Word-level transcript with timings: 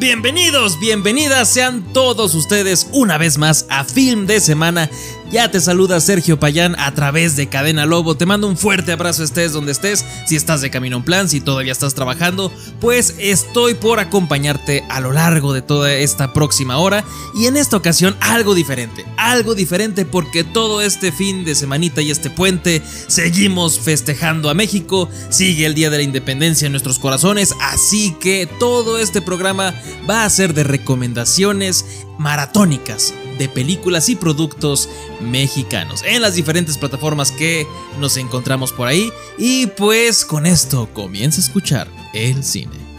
Bienvenidos, 0.00 0.78
bienvenidas 0.78 1.50
sean 1.50 1.92
todos 1.92 2.34
ustedes 2.34 2.88
una 2.92 3.18
vez 3.18 3.36
más 3.36 3.66
a 3.68 3.84
Film 3.84 4.24
de 4.24 4.40
Semana. 4.40 4.88
Ya 5.30 5.48
te 5.48 5.60
saluda 5.60 6.00
Sergio 6.00 6.40
Payán 6.40 6.74
a 6.76 6.92
través 6.92 7.36
de 7.36 7.48
Cadena 7.48 7.86
Lobo. 7.86 8.16
Te 8.16 8.26
mando 8.26 8.48
un 8.48 8.56
fuerte 8.56 8.90
abrazo 8.90 9.22
estés 9.22 9.52
donde 9.52 9.70
estés. 9.70 10.04
Si 10.26 10.34
estás 10.34 10.60
de 10.60 10.70
camino 10.70 10.96
en 10.96 11.04
plan, 11.04 11.28
si 11.28 11.40
todavía 11.40 11.70
estás 11.70 11.94
trabajando, 11.94 12.52
pues 12.80 13.14
estoy 13.16 13.74
por 13.74 14.00
acompañarte 14.00 14.84
a 14.88 14.98
lo 14.98 15.12
largo 15.12 15.52
de 15.52 15.62
toda 15.62 15.92
esta 15.92 16.32
próxima 16.32 16.78
hora. 16.78 17.04
Y 17.32 17.46
en 17.46 17.56
esta 17.56 17.76
ocasión 17.76 18.16
algo 18.18 18.56
diferente. 18.56 19.06
Algo 19.18 19.54
diferente 19.54 20.04
porque 20.04 20.42
todo 20.42 20.82
este 20.82 21.12
fin 21.12 21.44
de 21.44 21.54
semanita 21.54 22.02
y 22.02 22.10
este 22.10 22.28
puente 22.28 22.82
seguimos 23.06 23.78
festejando 23.78 24.50
a 24.50 24.54
México. 24.54 25.08
Sigue 25.28 25.64
el 25.64 25.76
Día 25.76 25.90
de 25.90 25.98
la 25.98 26.02
Independencia 26.02 26.66
en 26.66 26.72
nuestros 26.72 26.98
corazones. 26.98 27.54
Así 27.60 28.16
que 28.20 28.48
todo 28.58 28.98
este 28.98 29.22
programa 29.22 29.74
va 30.10 30.24
a 30.24 30.30
ser 30.30 30.54
de 30.54 30.64
recomendaciones 30.64 31.84
maratónicas 32.18 33.14
de 33.40 33.48
películas 33.48 34.08
y 34.10 34.16
productos 34.16 34.88
mexicanos 35.20 36.04
en 36.04 36.20
las 36.20 36.34
diferentes 36.34 36.76
plataformas 36.76 37.32
que 37.32 37.66
nos 37.98 38.18
encontramos 38.18 38.70
por 38.72 38.86
ahí. 38.86 39.10
Y 39.38 39.66
pues 39.66 40.24
con 40.26 40.46
esto 40.46 40.88
comienza 40.92 41.40
a 41.40 41.44
escuchar 41.44 41.88
el 42.12 42.44
cine. 42.44 42.89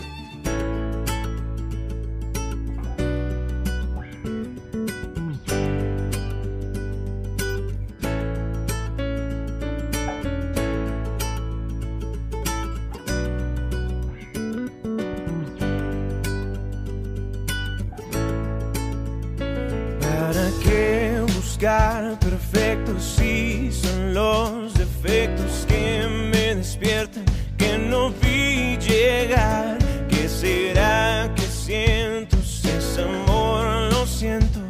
¿Para 20.33 20.49
qué 20.63 21.21
buscar 21.35 22.17
perfectos 22.19 23.03
si 23.17 23.69
son 23.69 24.13
los 24.13 24.73
defectos 24.75 25.65
que 25.67 26.07
me 26.07 26.55
despiertan, 26.55 27.25
que 27.57 27.77
no 27.77 28.11
vi 28.11 28.77
llegar? 28.77 29.77
¿Qué 30.07 30.29
será 30.29 31.29
que 31.35 31.41
siento? 31.41 32.37
Si 32.43 32.69
es 32.69 32.97
amor, 32.97 33.91
lo 33.91 34.07
siento. 34.07 34.61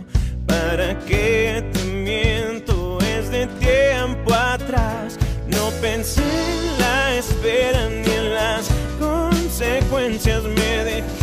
¿Para 0.47 0.97
qué 1.05 1.63
te 1.71 1.83
miento? 1.83 2.97
Es 3.01 3.29
de 3.29 3.45
tiempo 3.59 4.33
atrás. 4.33 5.19
No 5.45 5.69
pensé 5.79 6.23
en 6.23 6.79
la 6.79 7.13
espera 7.13 7.87
ni 7.87 8.11
en 8.11 8.33
las 8.33 8.67
consecuencias. 8.99 10.41
Me 10.41 10.83
dejé 10.85 11.20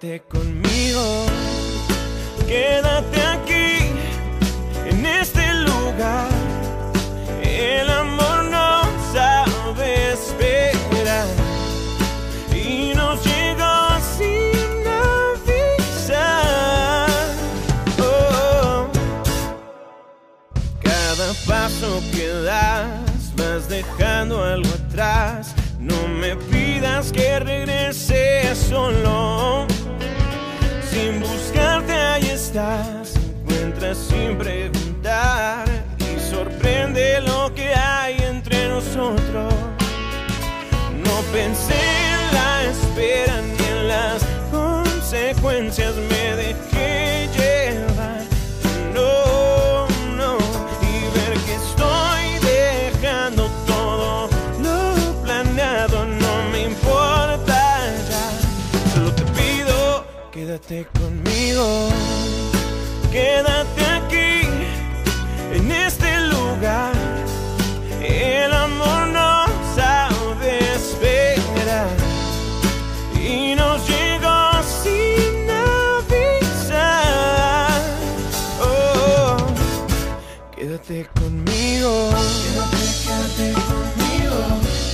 quédate 0.00 0.22
conmigo 0.28 1.26
quédate 2.46 3.20
aquí 3.20 3.92
en 4.86 5.04
este 5.04 5.52
lugar 5.54 6.28
el 7.42 7.90
amor 7.90 8.44
no 8.44 8.82
sabe 9.12 10.12
esperar 10.12 11.26
y 12.54 12.94
nos 12.94 13.22
llegó 13.24 14.00
sin 14.16 14.86
avisar 15.36 17.10
oh. 18.00 18.88
Cada 20.82 21.34
paso 21.46 22.02
que 22.12 22.26
das 22.26 23.34
vas 23.36 23.68
dejando 23.68 24.42
algo 24.42 24.70
atrás. 24.86 25.54
No 25.78 26.08
me 26.08 26.36
pidas 26.36 27.12
que 27.12 27.38
regrese 27.40 28.54
solo. 28.54 29.69
Buscarte 31.30 31.92
ahí 31.92 32.26
estás. 32.26 33.14
Encuentras 33.16 33.98
sin 33.98 34.36
preguntar. 34.38 35.64
Y 35.98 36.18
sorprende 36.30 37.20
lo 37.20 37.54
que 37.54 37.72
hay 37.74 38.16
entre 38.20 38.68
nosotros. 38.68 39.54
No 41.04 41.16
pensé 41.32 41.80
en 42.14 42.34
la 42.34 42.64
espera 42.64 43.40
ni 43.42 43.64
en 43.64 43.88
las 43.88 44.24
consecuencias. 44.50 45.94
Me 45.96 46.36
dejé 46.36 46.69
quédate 60.70 60.86
conmigo. 61.00 61.88
Quédate 63.10 63.84
aquí, 63.84 64.46
en 65.52 65.70
este 65.72 66.20
lugar. 66.28 66.92
El 68.00 68.52
amor 68.52 69.08
no 69.08 69.46
sabe 69.74 70.74
esperar 70.74 71.88
y 73.20 73.54
nos 73.56 73.86
llegó 73.88 74.62
sin 74.82 75.50
avisar. 75.90 77.00
Oh, 78.62 79.36
quédate 80.54 81.08
conmigo. 81.18 82.10
Quédate, 82.42 82.82
quédate 83.02 83.46
conmigo. 83.68 84.38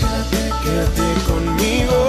Quédate, 0.00 0.40
quédate 0.62 1.08
conmigo. 1.26 2.05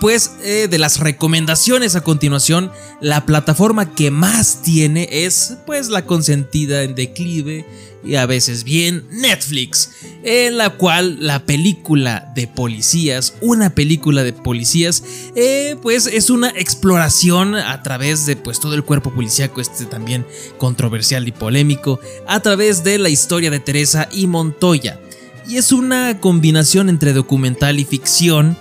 Pues 0.00 0.32
eh, 0.42 0.68
de 0.68 0.78
las 0.78 1.00
recomendaciones 1.00 1.96
a 1.96 2.02
continuación, 2.02 2.70
la 3.00 3.26
plataforma 3.26 3.94
que 3.94 4.10
más 4.10 4.62
tiene 4.62 5.08
es 5.10 5.58
pues 5.66 5.88
la 5.88 6.04
consentida 6.06 6.82
en 6.82 6.94
declive 6.94 7.64
y 8.04 8.14
a 8.14 8.26
veces 8.26 8.64
bien 8.64 9.04
Netflix, 9.10 9.90
en 10.22 10.56
la 10.56 10.70
cual 10.70 11.18
la 11.20 11.44
película 11.44 12.30
de 12.34 12.46
policías, 12.46 13.34
una 13.40 13.74
película 13.74 14.22
de 14.22 14.32
policías, 14.32 15.02
eh, 15.34 15.76
pues 15.82 16.06
es 16.06 16.30
una 16.30 16.48
exploración 16.50 17.56
a 17.56 17.82
través 17.82 18.24
de 18.26 18.36
pues 18.36 18.60
todo 18.60 18.74
el 18.74 18.84
cuerpo 18.84 19.12
policíaco, 19.12 19.60
este 19.60 19.84
también 19.84 20.24
controversial 20.58 21.26
y 21.26 21.32
polémico, 21.32 22.00
a 22.26 22.40
través 22.40 22.84
de 22.84 22.98
la 22.98 23.08
historia 23.08 23.50
de 23.50 23.60
Teresa 23.60 24.08
y 24.12 24.26
Montoya. 24.26 25.00
Y 25.48 25.56
es 25.56 25.72
una 25.72 26.20
combinación 26.20 26.88
entre 26.88 27.12
documental 27.12 27.80
y 27.80 27.84
ficción 27.84 28.56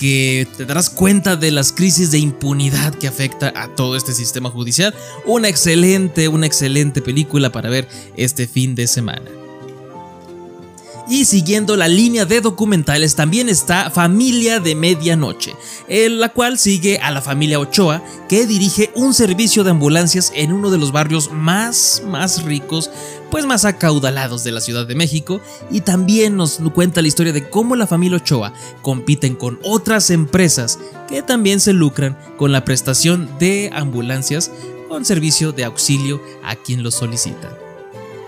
que 0.00 0.48
te 0.56 0.64
darás 0.64 0.88
cuenta 0.88 1.36
de 1.36 1.50
las 1.50 1.72
crisis 1.72 2.10
de 2.10 2.18
impunidad 2.18 2.94
que 2.94 3.06
afecta 3.06 3.52
a 3.54 3.68
todo 3.74 3.96
este 3.96 4.14
sistema 4.14 4.48
judicial. 4.48 4.94
Una 5.26 5.48
excelente, 5.48 6.26
una 6.28 6.46
excelente 6.46 7.02
película 7.02 7.52
para 7.52 7.68
ver 7.68 7.86
este 8.16 8.46
fin 8.46 8.74
de 8.74 8.86
semana. 8.86 9.39
Y 11.10 11.24
siguiendo 11.24 11.76
la 11.76 11.88
línea 11.88 12.24
de 12.24 12.40
documentales 12.40 13.16
también 13.16 13.48
está 13.48 13.90
Familia 13.90 14.60
de 14.60 14.76
Medianoche, 14.76 15.56
en 15.88 16.20
la 16.20 16.28
cual 16.28 16.56
sigue 16.56 16.98
a 16.98 17.10
la 17.10 17.20
familia 17.20 17.58
Ochoa 17.58 18.00
que 18.28 18.46
dirige 18.46 18.92
un 18.94 19.12
servicio 19.12 19.64
de 19.64 19.70
ambulancias 19.70 20.30
en 20.36 20.52
uno 20.52 20.70
de 20.70 20.78
los 20.78 20.92
barrios 20.92 21.32
más, 21.32 22.04
más 22.06 22.44
ricos, 22.44 22.92
pues 23.28 23.44
más 23.44 23.64
acaudalados 23.64 24.44
de 24.44 24.52
la 24.52 24.60
Ciudad 24.60 24.86
de 24.86 24.94
México 24.94 25.40
y 25.68 25.80
también 25.80 26.36
nos 26.36 26.60
cuenta 26.72 27.02
la 27.02 27.08
historia 27.08 27.32
de 27.32 27.50
cómo 27.50 27.74
la 27.74 27.88
familia 27.88 28.18
Ochoa 28.18 28.52
compiten 28.80 29.34
con 29.34 29.58
otras 29.64 30.10
empresas 30.10 30.78
que 31.08 31.22
también 31.22 31.58
se 31.58 31.72
lucran 31.72 32.16
con 32.36 32.52
la 32.52 32.64
prestación 32.64 33.28
de 33.40 33.68
ambulancias 33.72 34.52
con 34.88 35.04
servicio 35.04 35.50
de 35.50 35.64
auxilio 35.64 36.22
a 36.44 36.54
quien 36.54 36.84
lo 36.84 36.92
solicita. 36.92 37.69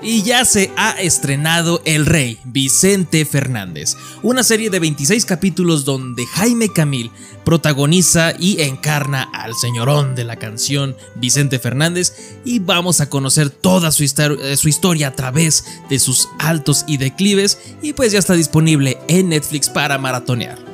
Y 0.03 0.23
ya 0.25 0.45
se 0.45 0.73
ha 0.77 0.91
estrenado 0.93 1.81
El 1.85 2.07
Rey, 2.07 2.39
Vicente 2.45 3.25
Fernández, 3.25 3.97
una 4.23 4.43
serie 4.43 4.69
de 4.69 4.81
26 4.81 5.25
capítulos 5.25 5.85
donde 5.85 6.27
Jaime 6.27 6.69
Camil 6.69 7.13
protagoniza 7.45 8.33
y 8.37 8.63
encarna 8.63 9.23
al 9.33 9.55
señorón 9.55 10.17
de 10.17 10.25
la 10.25 10.37
canción 10.37 10.97
Vicente 11.15 11.61
Fernández. 11.61 12.15
Y 12.45 12.59
vamos 12.59 13.01
a 13.01 13.09
conocer 13.09 13.51
toda 13.51 13.93
su, 13.93 14.03
eh, 14.03 14.57
historia 14.65 15.09
a 15.09 15.15
través 15.15 15.65
de 15.89 16.01
sus 16.01 16.29
altos 16.41 16.85
y 16.89 16.97
declives. 16.97 17.59
Y 17.81 17.93
pues 17.93 18.11
ya 18.11 18.19
está 18.19 18.35
disponible 18.35 18.99
en 19.07 19.29
Netflix 19.29 19.69
para 19.69 19.99
maratonear. 19.99 20.72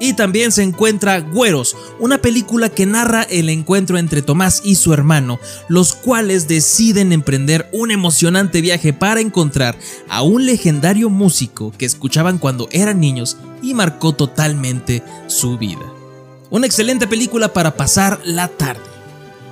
Y 0.00 0.14
también 0.14 0.50
se 0.50 0.62
encuentra 0.62 1.20
Güeros, 1.20 1.76
una 1.98 2.18
película 2.18 2.70
que 2.70 2.86
narra 2.86 3.22
el 3.22 3.50
encuentro 3.50 3.98
entre 3.98 4.22
Tomás 4.22 4.62
y 4.64 4.76
su 4.76 4.94
hermano, 4.94 5.38
los 5.68 5.92
cuales 5.92 6.48
deciden 6.48 7.12
emprender 7.12 7.68
un 7.72 7.90
emocionante 7.90 8.62
viaje 8.62 8.92
para 8.92 9.20
encontrar 9.20 9.78
a 10.08 10.22
un 10.22 10.46
legendario 10.46 11.10
músico 11.10 11.72
que 11.76 11.84
escuchaban 11.84 12.38
cuando 12.38 12.68
eran 12.72 12.98
niños 12.98 13.36
y 13.62 13.74
marcó 13.74 14.14
totalmente 14.14 15.02
su 15.26 15.58
vida. 15.58 15.84
Una 16.48 16.66
excelente 16.66 17.06
película 17.06 17.52
para 17.52 17.76
pasar 17.76 18.20
la 18.24 18.48
tarde. 18.48 18.99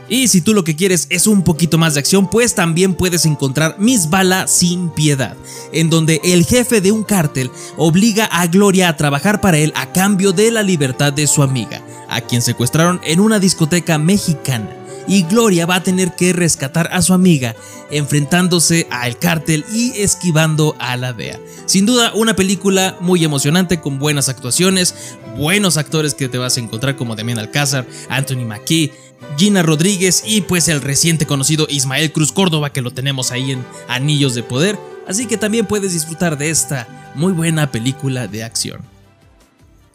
Y 0.08 0.28
si 0.28 0.40
tú 0.40 0.54
lo 0.54 0.64
que 0.64 0.76
quieres 0.76 1.06
es 1.10 1.26
un 1.26 1.42
poquito 1.42 1.76
más 1.76 1.94
de 1.94 2.00
acción, 2.00 2.30
pues 2.30 2.54
también 2.54 2.94
puedes 2.94 3.26
encontrar 3.26 3.76
Miss 3.78 4.08
Bala 4.08 4.46
sin 4.48 4.88
piedad, 4.88 5.36
en 5.72 5.90
donde 5.90 6.20
el 6.24 6.46
jefe 6.46 6.80
de 6.80 6.92
un 6.92 7.04
cártel 7.04 7.50
obliga 7.76 8.24
a 8.26 8.46
Gloria 8.46 8.88
a 8.88 8.96
trabajar 8.96 9.40
para 9.40 9.58
él 9.58 9.72
a 9.76 9.92
cambio 9.92 10.32
de 10.32 10.50
la 10.50 10.62
libertad 10.62 11.12
de 11.12 11.26
su 11.26 11.42
amiga, 11.42 11.82
a 12.08 12.22
quien 12.22 12.40
secuestraron 12.40 13.00
en 13.04 13.20
una 13.20 13.38
discoteca 13.38 13.98
mexicana. 13.98 14.74
Y 15.06 15.22
Gloria 15.22 15.64
va 15.64 15.76
a 15.76 15.82
tener 15.82 16.14
que 16.14 16.34
rescatar 16.34 16.90
a 16.92 17.00
su 17.00 17.14
amiga, 17.14 17.56
enfrentándose 17.90 18.86
al 18.90 19.18
cártel 19.18 19.64
y 19.72 19.92
esquivando 20.00 20.76
a 20.78 20.96
la 20.98 21.14
DEA. 21.14 21.40
Sin 21.64 21.86
duda, 21.86 22.12
una 22.14 22.36
película 22.36 22.96
muy 23.00 23.24
emocionante 23.24 23.80
con 23.80 23.98
buenas 23.98 24.28
actuaciones, 24.28 24.94
buenos 25.36 25.78
actores 25.78 26.12
que 26.12 26.28
te 26.28 26.36
vas 26.36 26.56
a 26.56 26.60
encontrar 26.60 26.96
como 26.96 27.16
Demian 27.16 27.38
Alcázar, 27.38 27.86
Anthony 28.10 28.44
Mackie, 28.44 28.92
Gina 29.36 29.62
Rodríguez 29.62 30.22
y 30.26 30.42
pues 30.42 30.68
el 30.68 30.80
reciente 30.80 31.26
conocido 31.26 31.66
Ismael 31.70 32.12
Cruz 32.12 32.32
Córdoba 32.32 32.72
que 32.72 32.82
lo 32.82 32.92
tenemos 32.92 33.30
ahí 33.30 33.52
en 33.52 33.64
Anillos 33.88 34.34
de 34.34 34.42
Poder, 34.42 34.78
así 35.06 35.26
que 35.26 35.36
también 35.36 35.66
puedes 35.66 35.92
disfrutar 35.92 36.38
de 36.38 36.50
esta 36.50 37.12
muy 37.14 37.32
buena 37.32 37.70
película 37.70 38.26
de 38.26 38.44
acción. 38.44 38.80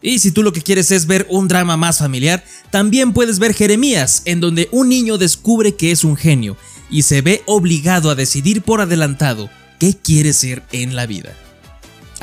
Y 0.01 0.19
si 0.19 0.31
tú 0.31 0.43
lo 0.43 0.51
que 0.51 0.61
quieres 0.61 0.91
es 0.91 1.07
ver 1.07 1.25
un 1.29 1.47
drama 1.47 1.77
más 1.77 1.99
familiar, 1.99 2.43
también 2.71 3.13
puedes 3.13 3.39
ver 3.39 3.53
Jeremías, 3.53 4.21
en 4.25 4.41
donde 4.41 4.67
un 4.71 4.89
niño 4.89 5.17
descubre 5.17 5.75
que 5.75 5.91
es 5.91 6.03
un 6.03 6.17
genio 6.17 6.57
y 6.89 7.03
se 7.03 7.21
ve 7.21 7.41
obligado 7.45 8.09
a 8.09 8.15
decidir 8.15 8.61
por 8.61 8.81
adelantado 8.81 9.49
qué 9.79 9.95
quiere 9.95 10.33
ser 10.33 10.63
en 10.71 10.95
la 10.95 11.05
vida 11.05 11.33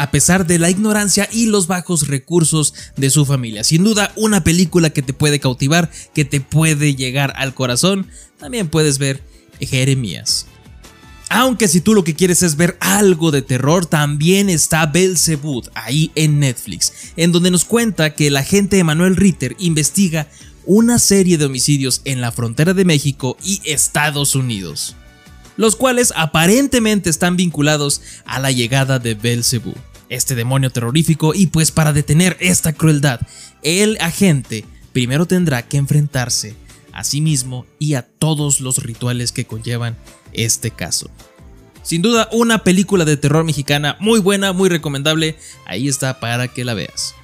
a 0.00 0.10
pesar 0.10 0.46
de 0.46 0.58
la 0.58 0.70
ignorancia 0.70 1.28
y 1.30 1.44
los 1.44 1.66
bajos 1.66 2.08
recursos 2.08 2.72
de 2.96 3.10
su 3.10 3.26
familia. 3.26 3.64
Sin 3.64 3.84
duda, 3.84 4.12
una 4.16 4.42
película 4.42 4.88
que 4.88 5.02
te 5.02 5.12
puede 5.12 5.40
cautivar, 5.40 5.90
que 6.14 6.24
te 6.24 6.40
puede 6.40 6.94
llegar 6.94 7.34
al 7.36 7.52
corazón. 7.52 8.06
También 8.38 8.68
puedes 8.68 8.96
ver 8.96 9.22
Jeremías. 9.60 10.46
Aunque 11.28 11.68
si 11.68 11.82
tú 11.82 11.92
lo 11.92 12.02
que 12.02 12.14
quieres 12.14 12.42
es 12.42 12.56
ver 12.56 12.78
algo 12.80 13.30
de 13.30 13.42
terror, 13.42 13.84
también 13.84 14.48
está 14.48 14.86
Belzebud 14.86 15.68
ahí 15.74 16.10
en 16.14 16.40
Netflix, 16.40 17.12
en 17.16 17.30
donde 17.30 17.50
nos 17.50 17.66
cuenta 17.66 18.14
que 18.14 18.28
el 18.28 18.38
agente 18.38 18.78
Emanuel 18.78 19.16
Ritter 19.16 19.54
investiga 19.58 20.28
una 20.64 20.98
serie 20.98 21.36
de 21.36 21.44
homicidios 21.44 22.00
en 22.06 22.22
la 22.22 22.32
frontera 22.32 22.72
de 22.72 22.86
México 22.86 23.36
y 23.44 23.60
Estados 23.66 24.34
Unidos, 24.34 24.96
los 25.58 25.76
cuales 25.76 26.14
aparentemente 26.16 27.10
están 27.10 27.36
vinculados 27.36 28.00
a 28.24 28.40
la 28.40 28.50
llegada 28.50 28.98
de 28.98 29.14
Belzebú 29.14 29.74
este 30.10 30.34
demonio 30.34 30.70
terrorífico 30.70 31.32
y 31.34 31.46
pues 31.46 31.70
para 31.70 31.94
detener 31.94 32.36
esta 32.40 32.74
crueldad, 32.74 33.20
el 33.62 33.96
agente 34.00 34.66
primero 34.92 35.24
tendrá 35.24 35.62
que 35.62 35.78
enfrentarse 35.78 36.54
a 36.92 37.04
sí 37.04 37.22
mismo 37.22 37.64
y 37.78 37.94
a 37.94 38.02
todos 38.02 38.60
los 38.60 38.82
rituales 38.82 39.32
que 39.32 39.46
conllevan 39.46 39.96
este 40.32 40.70
caso. 40.70 41.10
Sin 41.82 42.02
duda 42.02 42.28
una 42.32 42.62
película 42.62 43.04
de 43.04 43.16
terror 43.16 43.44
mexicana 43.44 43.96
muy 44.00 44.20
buena, 44.20 44.52
muy 44.52 44.68
recomendable, 44.68 45.36
ahí 45.64 45.88
está 45.88 46.20
para 46.20 46.48
que 46.48 46.64
la 46.64 46.74
veas. 46.74 47.14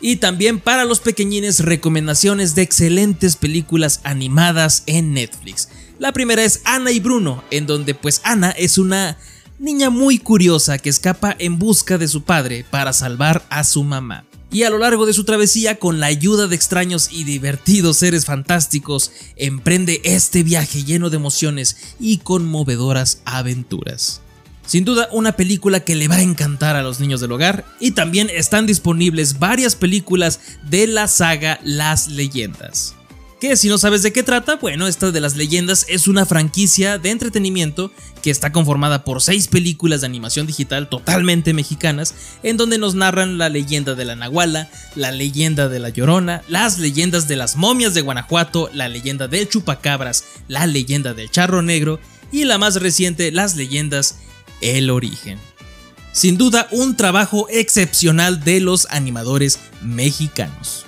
Y 0.00 0.16
también 0.16 0.58
para 0.58 0.84
los 0.84 0.98
pequeñines 0.98 1.60
recomendaciones 1.60 2.54
de 2.54 2.62
excelentes 2.62 3.36
películas 3.36 4.00
animadas 4.02 4.82
en 4.86 5.14
Netflix. 5.14 5.68
La 6.00 6.12
primera 6.12 6.42
es 6.42 6.60
Ana 6.64 6.90
y 6.90 6.98
Bruno, 6.98 7.44
en 7.52 7.66
donde 7.66 7.94
pues 7.94 8.20
Ana 8.24 8.50
es 8.50 8.78
una 8.78 9.16
niña 9.62 9.90
muy 9.90 10.18
curiosa 10.18 10.76
que 10.78 10.90
escapa 10.90 11.36
en 11.38 11.58
busca 11.58 11.96
de 11.96 12.08
su 12.08 12.24
padre 12.24 12.66
para 12.68 12.92
salvar 12.92 13.46
a 13.48 13.62
su 13.62 13.84
mamá. 13.84 14.24
Y 14.50 14.64
a 14.64 14.70
lo 14.70 14.78
largo 14.78 15.06
de 15.06 15.12
su 15.12 15.24
travesía, 15.24 15.78
con 15.78 16.00
la 16.00 16.06
ayuda 16.06 16.48
de 16.48 16.56
extraños 16.56 17.10
y 17.12 17.24
divertidos 17.24 17.98
seres 17.98 18.26
fantásticos, 18.26 19.12
emprende 19.36 20.02
este 20.04 20.42
viaje 20.42 20.82
lleno 20.82 21.10
de 21.10 21.16
emociones 21.16 21.94
y 22.00 22.18
conmovedoras 22.18 23.22
aventuras. 23.24 24.20
Sin 24.66 24.84
duda 24.84 25.08
una 25.12 25.32
película 25.32 25.80
que 25.80 25.94
le 25.94 26.08
va 26.08 26.16
a 26.16 26.22
encantar 26.22 26.74
a 26.74 26.82
los 26.82 26.98
niños 26.98 27.20
del 27.20 27.32
hogar 27.32 27.64
y 27.78 27.92
también 27.92 28.30
están 28.30 28.66
disponibles 28.66 29.38
varias 29.38 29.76
películas 29.76 30.40
de 30.68 30.88
la 30.88 31.06
saga 31.06 31.60
Las 31.62 32.08
Leyendas 32.08 32.96
que 33.42 33.56
si 33.56 33.68
no 33.68 33.76
sabes 33.76 34.04
de 34.04 34.12
qué 34.12 34.22
trata, 34.22 34.54
bueno, 34.54 34.86
esta 34.86 35.10
de 35.10 35.20
las 35.20 35.34
leyendas 35.34 35.84
es 35.88 36.06
una 36.06 36.24
franquicia 36.26 36.98
de 36.98 37.10
entretenimiento 37.10 37.90
que 38.22 38.30
está 38.30 38.52
conformada 38.52 39.02
por 39.02 39.20
seis 39.20 39.48
películas 39.48 40.02
de 40.02 40.06
animación 40.06 40.46
digital 40.46 40.88
totalmente 40.88 41.52
mexicanas, 41.52 42.14
en 42.44 42.56
donde 42.56 42.78
nos 42.78 42.94
narran 42.94 43.38
la 43.38 43.48
leyenda 43.48 43.96
de 43.96 44.04
la 44.04 44.14
Nahuala, 44.14 44.70
la 44.94 45.10
leyenda 45.10 45.68
de 45.68 45.80
la 45.80 45.88
Llorona, 45.88 46.42
las 46.46 46.78
leyendas 46.78 47.26
de 47.26 47.34
las 47.34 47.56
momias 47.56 47.94
de 47.94 48.02
Guanajuato, 48.02 48.70
la 48.72 48.86
leyenda 48.86 49.26
del 49.26 49.48
Chupacabras, 49.48 50.22
la 50.46 50.68
leyenda 50.68 51.12
del 51.12 51.28
Charro 51.28 51.62
Negro 51.62 51.98
y 52.30 52.44
la 52.44 52.58
más 52.58 52.76
reciente, 52.76 53.32
las 53.32 53.56
leyendas 53.56 54.18
El 54.60 54.88
Origen. 54.88 55.40
Sin 56.12 56.38
duda, 56.38 56.68
un 56.70 56.94
trabajo 56.94 57.48
excepcional 57.50 58.44
de 58.44 58.60
los 58.60 58.86
animadores 58.88 59.58
mexicanos. 59.82 60.86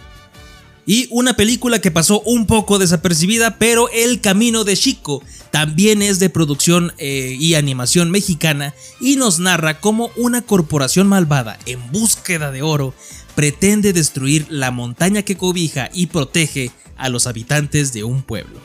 Y 0.87 1.09
una 1.11 1.35
película 1.35 1.81
que 1.81 1.91
pasó 1.91 2.21
un 2.21 2.47
poco 2.47 2.79
desapercibida, 2.79 3.59
pero 3.59 3.89
El 3.91 4.21
Camino 4.21 4.65
de 4.65 4.77
Chico 4.77 5.23
también 5.51 6.03
es 6.03 6.19
de 6.19 6.31
producción 6.31 6.93
eh, 6.99 7.37
y 7.39 7.55
animación 7.55 8.11
mexicana 8.11 8.75
y 9.01 9.17
nos 9.17 9.39
narra 9.39 9.81
cómo 9.81 10.11
una 10.17 10.43
corporación 10.43 11.07
malvada 11.07 11.59
en 11.65 11.81
búsqueda 11.91 12.51
de 12.51 12.63
oro 12.63 12.93
pretende 13.35 13.93
destruir 13.93 14.47
la 14.51 14.71
montaña 14.71 15.23
que 15.23 15.37
cobija 15.37 15.91
y 15.93 16.07
protege 16.07 16.71
a 16.97 17.09
los 17.09 17.27
habitantes 17.27 17.93
de 17.93 18.05
un 18.05 18.23
pueblo. 18.23 18.61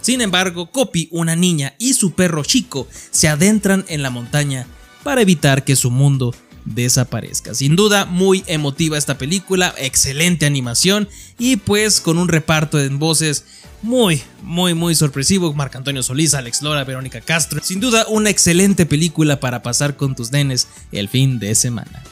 Sin 0.00 0.20
embargo, 0.20 0.70
Copi, 0.70 1.08
una 1.10 1.36
niña, 1.36 1.74
y 1.78 1.92
su 1.94 2.12
perro 2.12 2.42
Chico 2.42 2.88
se 3.10 3.28
adentran 3.28 3.84
en 3.88 4.02
la 4.02 4.10
montaña 4.10 4.66
para 5.02 5.20
evitar 5.22 5.64
que 5.64 5.76
su 5.76 5.90
mundo 5.90 6.34
desaparezca. 6.64 7.54
Sin 7.54 7.76
duda, 7.76 8.04
muy 8.04 8.44
emotiva 8.46 8.98
esta 8.98 9.18
película, 9.18 9.74
excelente 9.78 10.46
animación 10.46 11.08
y 11.38 11.56
pues 11.56 12.00
con 12.00 12.18
un 12.18 12.28
reparto 12.28 12.80
en 12.80 12.98
voces 12.98 13.44
muy, 13.82 14.22
muy, 14.42 14.74
muy 14.74 14.94
sorpresivo. 14.94 15.52
Marc 15.54 15.74
Antonio 15.76 16.02
Solís, 16.02 16.34
Alex 16.34 16.62
Lora, 16.62 16.84
Verónica 16.84 17.20
Castro. 17.20 17.60
Sin 17.62 17.80
duda, 17.80 18.06
una 18.08 18.30
excelente 18.30 18.86
película 18.86 19.40
para 19.40 19.62
pasar 19.62 19.96
con 19.96 20.14
tus 20.14 20.32
nenes 20.32 20.68
el 20.92 21.08
fin 21.08 21.38
de 21.38 21.54
semana. 21.54 22.02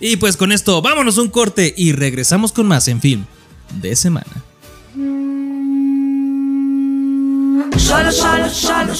Y 0.00 0.16
pues 0.16 0.36
con 0.36 0.52
esto, 0.52 0.82
vámonos 0.82 1.18
un 1.18 1.28
corte 1.28 1.72
y 1.76 1.92
regresamos 1.92 2.52
con 2.52 2.66
más 2.66 2.88
en 2.88 3.00
film 3.00 3.24
de 3.80 3.96
semana. 3.96 4.44
Solo, 7.76 8.12
solo, 8.12 8.48
solo, 8.50 8.94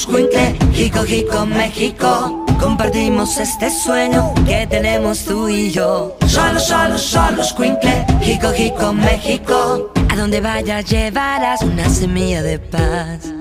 Jico, 0.73 1.47
México. 1.47 2.44
Compartimos 2.61 3.39
este 3.39 3.71
sueño 3.71 4.33
que 4.47 4.67
tenemos 4.67 5.25
tú 5.25 5.49
y 5.49 5.71
yo. 5.71 6.17
Solo, 6.27 6.59
solo, 6.59 6.99
solo, 6.99 7.45
squinkle, 7.45 8.07
Jico, 8.23 8.53
Jico, 8.53 8.93
México. 8.93 9.93
A 10.11 10.17
donde 10.17 10.41
vayas 10.41 10.85
llevarás 10.91 11.63
una 11.63 11.89
semilla 11.89 12.43
de 12.43 12.59
paz. 12.59 13.33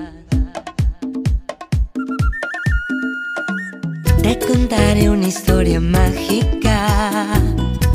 Te 4.22 4.38
contaré 4.38 5.10
una 5.10 5.28
historia 5.28 5.80
mágica 5.80 7.26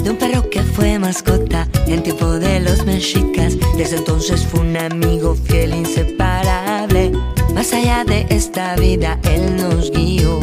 de 0.03 0.11
un 0.11 0.17
perro 0.17 0.49
que 0.49 0.61
fue 0.61 0.99
mascota 0.99 1.67
en 1.87 2.03
tiempo 2.03 2.33
de 2.33 2.59
los 2.59 2.85
mexicas. 2.85 3.57
Desde 3.77 3.97
entonces 3.97 4.45
fue 4.45 4.61
un 4.61 4.77
amigo 4.77 5.35
fiel, 5.35 5.73
inseparable. 5.73 7.11
Más 7.53 7.73
allá 7.73 8.03
de 8.05 8.25
esta 8.29 8.75
vida, 8.75 9.19
él 9.23 9.57
nos 9.57 9.91
guió. 9.91 10.39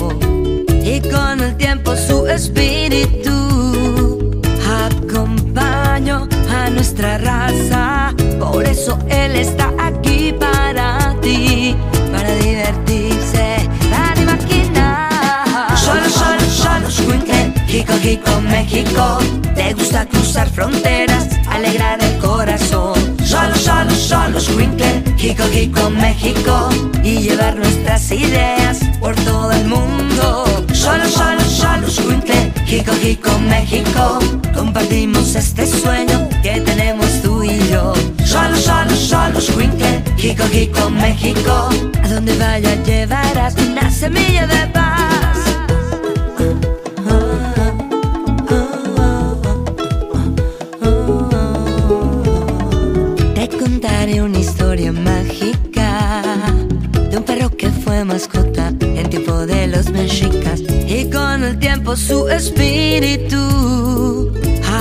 Y 0.97 1.01
con 1.11 1.43
el 1.43 1.55
tiempo 1.59 1.95
su 1.95 2.27
espíritu 2.27 3.31
acompañó 4.67 6.27
a 6.51 6.71
nuestra 6.71 7.19
raza. 7.19 8.15
Por 8.39 8.65
eso 8.65 8.99
él 9.11 9.37
está 9.37 9.75
aquí 9.79 10.33
para 10.33 11.15
ti, 11.21 11.77
para 12.11 12.35
divertirse, 12.37 13.69
para 13.91 14.23
imaginar. 14.23 15.77
Solo, 15.77 16.09
solo, 16.09 16.41
solo, 16.49 16.91
squinkle, 16.91 17.53
Jico, 17.67 17.93
Jico, 18.01 18.41
México. 18.41 19.19
Te 19.55 19.75
gusta 19.75 20.07
cruzar 20.07 20.49
fronteras, 20.49 21.29
alegrar 21.51 22.03
el 22.03 22.17
corazón. 22.21 22.95
Solo, 23.23 23.55
solo, 23.57 23.91
solo, 23.91 24.41
squinkle, 24.41 25.03
Jico, 25.19 25.45
Jico, 25.53 25.91
México. 25.91 26.71
Y 27.03 27.19
llevar 27.19 27.55
nuestras 27.57 28.11
ideas 28.13 28.79
por 28.99 29.15
todo 29.17 29.53
el 29.53 29.67
mundo. 29.67 30.47
Solo, 30.87 31.09
solo, 31.09 31.41
solo, 31.41 31.91
squinkle, 31.91 32.53
Jico, 32.65 32.93
Jico, 33.03 33.37
México. 33.41 34.21
Compartimos 34.55 35.35
este 35.35 35.67
sueño 35.67 36.29
que 36.45 36.61
tenemos 36.61 37.11
tú 37.23 37.43
y 37.43 37.59
yo. 37.69 37.93
Solo, 38.25 38.57
solo, 38.57 38.95
solo, 38.95 39.41
squinkle, 39.41 40.05
Jico, 40.17 40.45
Jico, 40.45 40.89
México. 40.91 41.71
A 42.05 42.09
donde 42.09 42.39
vaya 42.39 42.77
llevarás 42.85 43.57
una 43.57 43.91
semilla 43.91 44.47
de 44.47 44.67
paz. 44.69 45.39
Te 53.35 53.49
contaré 53.59 54.23
una 54.23 54.39
historia 54.39 54.93
mágica 54.93 56.23
de 57.11 57.17
un 57.17 57.25
perro 57.25 57.51
que 57.51 57.71
fue 57.71 58.05
mascota 58.05 58.69
en 58.81 59.11
tiempo 59.11 59.47
de 59.47 59.67
los 59.67 59.91
mexicas 59.91 60.46
y 60.46 60.46
tiempo 61.87 61.97
su 61.97 62.29
espíritu 62.29 64.33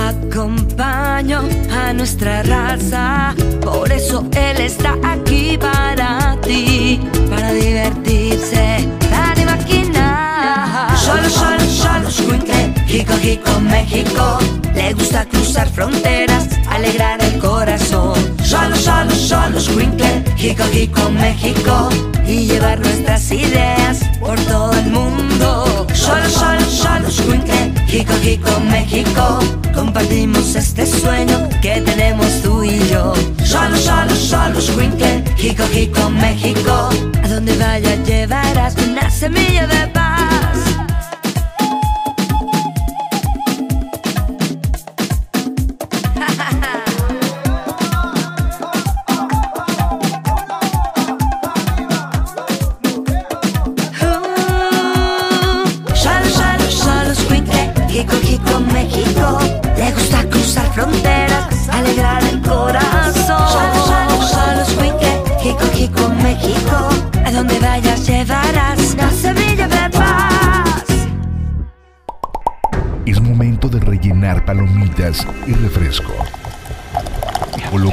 acompañó 0.08 1.42
a 1.70 1.92
nuestra 1.92 2.42
raza. 2.42 3.34
Por 3.60 3.90
eso 3.92 4.24
él 4.32 4.60
está 4.60 4.96
aquí 5.04 5.56
para 5.58 6.36
ti, 6.42 7.00
para 7.30 7.52
divertirse, 7.52 8.88
para 9.10 9.40
imaginar. 9.40 10.96
Solo, 10.98 11.28
solo, 11.28 11.60
solo, 11.60 12.10
squinkle, 12.10 12.74
Jico, 12.86 13.16
Jico, 13.18 13.60
México. 13.60 14.38
Le 14.74 14.92
gusta 14.94 15.25
cruzar 15.46 15.68
fronteras, 15.68 16.48
alegrar 16.68 17.22
el 17.22 17.38
corazón. 17.38 18.14
Solo, 18.42 18.74
solo, 18.74 19.12
solo, 19.12 19.60
squinkle, 19.60 20.24
Jico, 20.36 20.64
Jico, 20.72 21.08
México. 21.10 21.88
Y 22.26 22.46
llevar 22.46 22.80
nuestras 22.80 23.30
ideas 23.30 24.00
por 24.18 24.36
todo 24.40 24.72
el 24.72 24.86
mundo. 24.86 25.86
Solo, 25.94 26.28
solo, 26.28 26.60
solo, 26.68 27.08
squinkle, 27.08 27.72
Jico, 27.86 28.14
Jico, 28.22 28.58
México. 28.60 29.38
Compartimos 29.72 30.56
este 30.56 30.84
sueño 30.84 31.48
que 31.62 31.80
tenemos 31.80 32.42
tú 32.42 32.64
y 32.64 32.80
yo. 32.88 33.14
Solo, 33.44 33.76
solo, 33.76 34.16
solo, 34.16 34.60
squinkle, 34.60 35.22
Jico, 35.36 35.62
Jico, 35.72 36.10
México. 36.10 36.90
A 37.22 37.28
donde 37.28 37.56
vaya 37.56 37.94
llevarás 38.02 38.74
una 38.84 39.08
semilla 39.10 39.68
de 39.68 39.86
paz. 39.94 40.65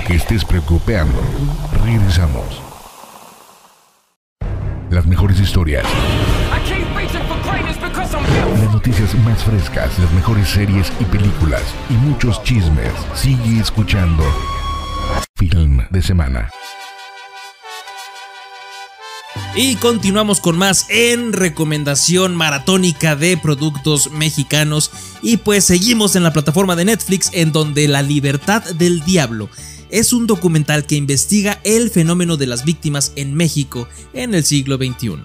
Que 0.06 0.16
estés 0.16 0.44
preocupando. 0.44 1.22
Regresamos. 1.84 2.62
Las 4.90 5.06
mejores 5.08 5.40
historias, 5.40 5.84
las 8.60 8.74
noticias 8.74 9.16
más 9.20 9.44
frescas, 9.44 9.98
las 9.98 10.12
mejores 10.12 10.48
series 10.48 10.92
y 11.00 11.06
películas 11.06 11.64
y 11.90 11.94
muchos 11.94 12.44
chismes. 12.44 12.92
Sigue 13.16 13.60
escuchando 13.60 14.24
Film 15.36 15.88
de 15.90 16.02
Semana. 16.02 16.50
Y 19.56 19.76
continuamos 19.76 20.40
con 20.40 20.58
más 20.58 20.88
en 20.90 21.34
recomendación 21.34 22.36
maratónica 22.36 23.16
de 23.16 23.38
productos 23.38 24.12
mexicanos. 24.12 24.92
Y 25.24 25.38
pues 25.38 25.66
seguimos 25.66 26.16
en 26.16 26.24
la 26.24 26.34
plataforma 26.34 26.76
de 26.76 26.86
Netflix 26.86 27.30
en 27.34 27.52
donde 27.52 27.88
La 27.88 28.02
Libertad 28.04 28.64
del 28.64 29.04
Diablo 29.04 29.50
es 29.94 30.12
un 30.12 30.26
documental 30.26 30.88
que 30.88 30.96
investiga 30.96 31.62
el 31.64 31.92
fenómeno 31.92 32.36
de 32.36 32.48
las 32.48 32.66
víctimas 32.66 33.14
en 33.16 33.36
México 33.36 33.88
en 34.14 34.34
el 34.34 34.44
siglo 34.44 34.78
XXI. 34.78 35.20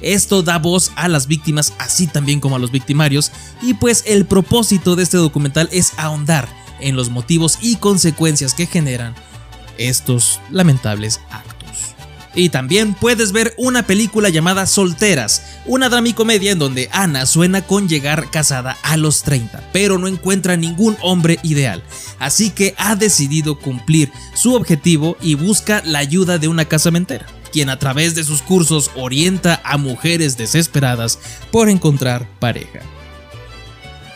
Esto 0.00 0.42
da 0.42 0.58
voz 0.58 0.92
a 0.96 1.08
las 1.08 1.26
víctimas 1.26 1.74
así 1.78 2.06
también 2.06 2.40
como 2.40 2.56
a 2.56 2.58
los 2.58 2.70
victimarios 2.70 3.32
y 3.60 3.74
pues 3.74 4.02
el 4.06 4.24
propósito 4.24 4.96
de 4.96 5.02
este 5.02 5.18
documental 5.18 5.68
es 5.72 5.92
ahondar 5.98 6.48
en 6.80 6.96
los 6.96 7.10
motivos 7.10 7.58
y 7.60 7.76
consecuencias 7.76 8.54
que 8.54 8.66
generan 8.66 9.14
estos 9.76 10.40
lamentables 10.50 11.20
actos. 11.30 11.53
Y 12.34 12.48
también 12.48 12.94
puedes 12.94 13.32
ver 13.32 13.54
una 13.56 13.86
película 13.86 14.28
llamada 14.28 14.66
Solteras, 14.66 15.42
una 15.66 15.88
dramicomedia 15.88 16.52
en 16.52 16.58
donde 16.58 16.88
Ana 16.92 17.26
suena 17.26 17.62
con 17.62 17.88
llegar 17.88 18.30
casada 18.30 18.76
a 18.82 18.96
los 18.96 19.22
30, 19.22 19.70
pero 19.72 19.98
no 19.98 20.08
encuentra 20.08 20.56
ningún 20.56 20.96
hombre 21.00 21.38
ideal, 21.42 21.82
así 22.18 22.50
que 22.50 22.74
ha 22.76 22.96
decidido 22.96 23.58
cumplir 23.58 24.10
su 24.34 24.54
objetivo 24.54 25.16
y 25.20 25.34
busca 25.34 25.82
la 25.84 26.00
ayuda 26.00 26.38
de 26.38 26.48
una 26.48 26.64
casamentera, 26.64 27.26
quien 27.52 27.70
a 27.70 27.78
través 27.78 28.14
de 28.14 28.24
sus 28.24 28.42
cursos 28.42 28.90
orienta 28.96 29.60
a 29.64 29.76
mujeres 29.76 30.36
desesperadas 30.36 31.18
por 31.52 31.68
encontrar 31.68 32.28
pareja. 32.40 32.80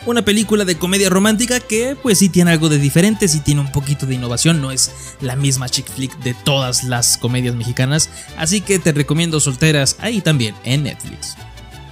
Una 0.05 0.23
película 0.23 0.63
de 0.63 0.77
comedia 0.77 1.09
romántica 1.09 1.59
que 1.59 1.95
pues 2.01 2.19
sí 2.19 2.29
tiene 2.29 2.51
algo 2.51 2.69
de 2.69 2.77
diferente, 2.77 3.27
sí 3.27 3.41
tiene 3.41 3.61
un 3.61 3.71
poquito 3.71 4.05
de 4.05 4.15
innovación, 4.15 4.61
no 4.61 4.71
es 4.71 4.91
la 5.19 5.35
misma 5.35 5.67
chick 5.67 5.89
flick 5.91 6.17
de 6.19 6.33
todas 6.33 6.85
las 6.85 7.17
comedias 7.17 7.53
mexicanas, 7.53 8.09
así 8.37 8.61
que 8.61 8.79
te 8.79 8.93
recomiendo 8.93 9.39
Solteras 9.39 9.97
ahí 9.99 10.21
también 10.21 10.55
en 10.63 10.83
Netflix. 10.83 11.35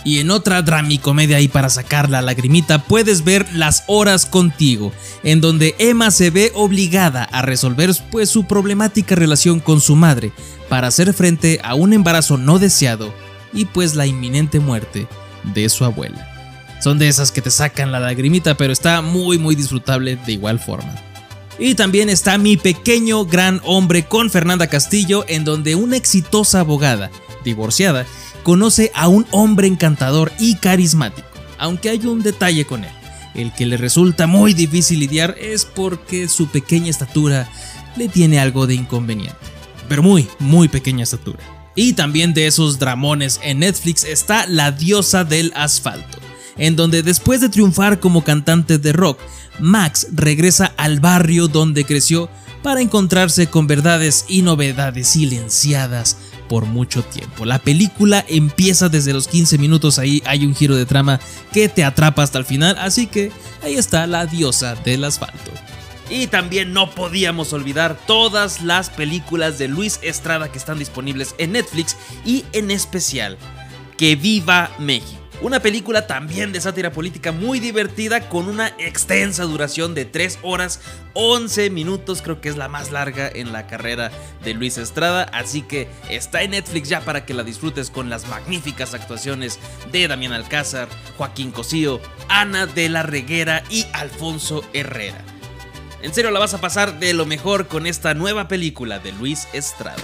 Y 0.05 0.19
en 0.19 0.31
otra 0.31 0.61
dramicomedia 0.61 1.41
y 1.41 1.49
para 1.49 1.69
sacar 1.69 2.09
la 2.09 2.21
lagrimita 2.21 2.81
puedes 2.81 3.25
ver 3.25 3.45
Las 3.53 3.83
Horas 3.87 4.25
Contigo, 4.25 4.93
en 5.23 5.41
donde 5.41 5.75
Emma 5.77 6.11
se 6.11 6.29
ve 6.29 6.53
obligada 6.55 7.23
a 7.23 7.41
resolver 7.41 7.91
pues 8.09 8.29
su 8.29 8.45
problemática 8.45 9.15
relación 9.15 9.59
con 9.59 9.81
su 9.81 9.97
madre 9.97 10.31
para 10.69 10.87
hacer 10.87 11.13
frente 11.13 11.59
a 11.61 11.75
un 11.75 11.91
embarazo 11.91 12.37
no 12.37 12.57
deseado 12.57 13.13
y 13.51 13.65
pues 13.65 13.95
la 13.95 14.05
inminente 14.05 14.61
muerte 14.61 15.07
de 15.53 15.67
su 15.67 15.83
abuela. 15.83 16.36
Son 16.79 16.99
de 16.99 17.07
esas 17.07 17.31
que 17.31 17.41
te 17.41 17.51
sacan 17.51 17.91
la 17.91 17.99
lagrimita, 17.99 18.55
pero 18.55 18.73
está 18.73 19.01
muy 19.01 19.37
muy 19.37 19.55
disfrutable 19.55 20.17
de 20.25 20.33
igual 20.33 20.59
forma. 20.59 20.93
Y 21.59 21.75
también 21.75 22.09
está 22.09 22.37
Mi 22.37 22.55
pequeño 22.55 23.25
gran 23.25 23.61
hombre 23.63 24.05
con 24.05 24.29
Fernanda 24.29 24.67
Castillo, 24.67 25.25
en 25.27 25.43
donde 25.43 25.75
una 25.75 25.97
exitosa 25.97 26.59
abogada, 26.59 27.09
divorciada, 27.43 28.05
conoce 28.43 28.91
a 28.93 29.07
un 29.07 29.25
hombre 29.31 29.67
encantador 29.67 30.31
y 30.39 30.55
carismático, 30.55 31.27
aunque 31.57 31.89
hay 31.89 32.05
un 32.05 32.21
detalle 32.21 32.65
con 32.65 32.83
él. 32.83 32.91
El 33.33 33.53
que 33.53 33.65
le 33.65 33.77
resulta 33.77 34.25
muy 34.25 34.53
difícil 34.53 34.99
lidiar 34.99 35.35
es 35.39 35.65
porque 35.65 36.27
su 36.27 36.47
pequeña 36.47 36.89
estatura 36.89 37.49
le 37.95 38.07
tiene 38.07 38.39
algo 38.39 38.67
de 38.67 38.75
inconveniente. 38.75 39.35
Pero 39.87 40.03
muy, 40.03 40.27
muy 40.39 40.67
pequeña 40.67 41.03
estatura. 41.03 41.39
Y 41.75 41.93
también 41.93 42.33
de 42.33 42.47
esos 42.47 42.79
dramones 42.79 43.39
en 43.43 43.59
Netflix 43.59 44.03
está 44.03 44.47
La 44.47 44.71
diosa 44.71 45.23
del 45.23 45.53
asfalto, 45.55 46.17
en 46.57 46.75
donde 46.75 47.03
después 47.03 47.41
de 47.41 47.49
triunfar 47.49 47.99
como 47.99 48.23
cantante 48.23 48.77
de 48.77 48.93
rock, 48.93 49.19
Max 49.59 50.07
regresa 50.11 50.73
al 50.77 50.99
barrio 50.99 51.47
donde 51.47 51.85
creció 51.85 52.29
para 52.63 52.81
encontrarse 52.81 53.47
con 53.47 53.67
verdades 53.67 54.25
y 54.27 54.41
novedades 54.41 55.07
silenciadas 55.07 56.17
por 56.47 56.65
mucho 56.65 57.03
tiempo. 57.03 57.45
La 57.45 57.59
película 57.59 58.25
empieza 58.27 58.89
desde 58.89 59.13
los 59.13 59.27
15 59.27 59.57
minutos, 59.57 59.99
ahí 59.99 60.21
hay 60.25 60.45
un 60.45 60.55
giro 60.55 60.75
de 60.75 60.85
trama 60.85 61.19
que 61.51 61.69
te 61.69 61.83
atrapa 61.83 62.23
hasta 62.23 62.39
el 62.39 62.45
final, 62.45 62.77
así 62.79 63.07
que 63.07 63.31
ahí 63.63 63.75
está 63.75 64.07
la 64.07 64.25
diosa 64.25 64.75
del 64.75 65.03
asfalto. 65.03 65.51
Y 66.09 66.27
también 66.27 66.71
no 66.71 66.91
podíamos 66.91 67.51
olvidar 67.51 67.99
todas 68.07 68.61
las 68.61 68.89
películas 68.89 69.57
de 69.57 69.67
Luis 69.67 69.99
Estrada 70.01 70.49
que 70.51 70.57
están 70.57 70.79
disponibles 70.79 71.35
en 71.37 71.51
Netflix 71.51 71.97
y 72.25 72.45
en 72.53 72.71
especial 72.71 73.37
Que 73.97 74.15
viva 74.15 74.71
México. 74.79 75.26
Una 75.39 75.59
película 75.59 76.07
también 76.07 76.51
de 76.51 76.59
sátira 76.59 76.91
política 76.91 77.31
muy 77.31 77.59
divertida 77.59 78.27
con 78.27 78.47
una 78.47 78.69
extensa 78.79 79.43
duración 79.43 79.93
de 79.93 80.05
3 80.05 80.39
horas 80.41 80.79
11 81.13 81.69
minutos, 81.69 82.23
creo 82.23 82.41
que 82.41 82.49
es 82.49 82.57
la 82.57 82.67
más 82.69 82.91
larga 82.91 83.29
en 83.31 83.53
la 83.53 83.67
carrera 83.67 84.09
de 84.43 84.55
Luis 84.55 84.79
Estrada, 84.79 85.23
así 85.31 85.61
que 85.61 85.89
está 86.09 86.41
en 86.41 86.51
Netflix 86.51 86.89
ya 86.89 87.01
para 87.01 87.23
que 87.23 87.35
la 87.35 87.43
disfrutes 87.43 87.91
con 87.91 88.09
las 88.09 88.27
magníficas 88.27 88.95
actuaciones 88.95 89.59
de 89.91 90.07
Damián 90.07 90.33
Alcázar, 90.33 90.87
Joaquín 91.17 91.51
Cosío, 91.51 92.01
Ana 92.29 92.65
de 92.65 92.89
la 92.89 93.03
Reguera 93.03 93.63
y 93.69 93.85
Alfonso 93.93 94.63
Herrera. 94.73 95.23
En 96.01 96.15
serio 96.15 96.31
la 96.31 96.39
vas 96.39 96.55
a 96.55 96.61
pasar 96.61 96.99
de 96.99 97.13
lo 97.13 97.27
mejor 97.27 97.67
con 97.67 97.85
esta 97.85 98.15
nueva 98.15 98.47
película 98.47 98.97
de 98.97 99.11
Luis 99.11 99.47
Estrada. 99.53 100.03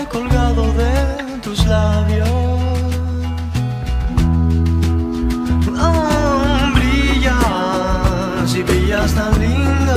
colgado 0.11 0.63
de 0.73 1.39
tus 1.41 1.65
labios. 1.65 2.29
Oh, 5.79 6.71
brillas 6.75 8.55
y 8.55 8.63
brillas 8.63 9.13
tan 9.13 9.39
lindo 9.39 9.95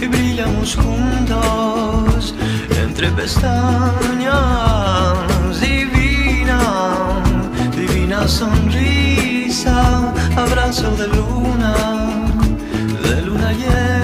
y 0.00 0.06
brillamos 0.08 0.74
juntos 0.74 2.34
entre 2.84 3.10
pestañas. 3.10 4.34
Divina, 5.60 6.60
divina 7.76 8.26
sonrisa, 8.26 10.12
abrazo 10.36 10.90
de 10.96 11.06
luna, 11.08 11.74
de 13.04 13.22
luna 13.22 13.52
llena. 13.52 13.97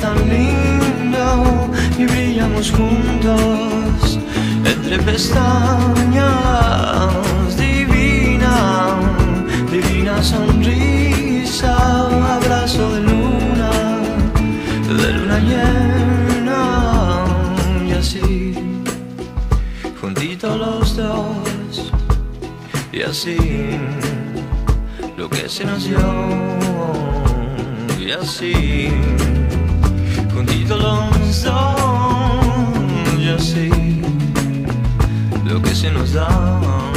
Tan 0.00 0.16
lindo 0.28 1.70
y 1.98 2.04
brillamos 2.06 2.70
juntos 2.70 4.18
entre 4.64 4.98
pestañas. 4.98 6.24
Divina, 7.56 8.96
divina 9.70 10.22
sonrisa, 10.22 11.76
abrazo 12.36 12.93
así 23.14 23.36
lo 25.16 25.30
que 25.30 25.48
se 25.48 25.64
nos 25.64 25.84
dio 25.84 26.00
y 27.96 28.10
así 28.10 28.90
juntitos 30.34 30.82
los 30.82 31.44
dos 31.44 33.16
y 33.16 33.28
así 33.28 33.70
lo 35.44 35.62
que 35.62 35.72
se 35.76 35.92
nos 35.92 36.14
da 36.14 36.93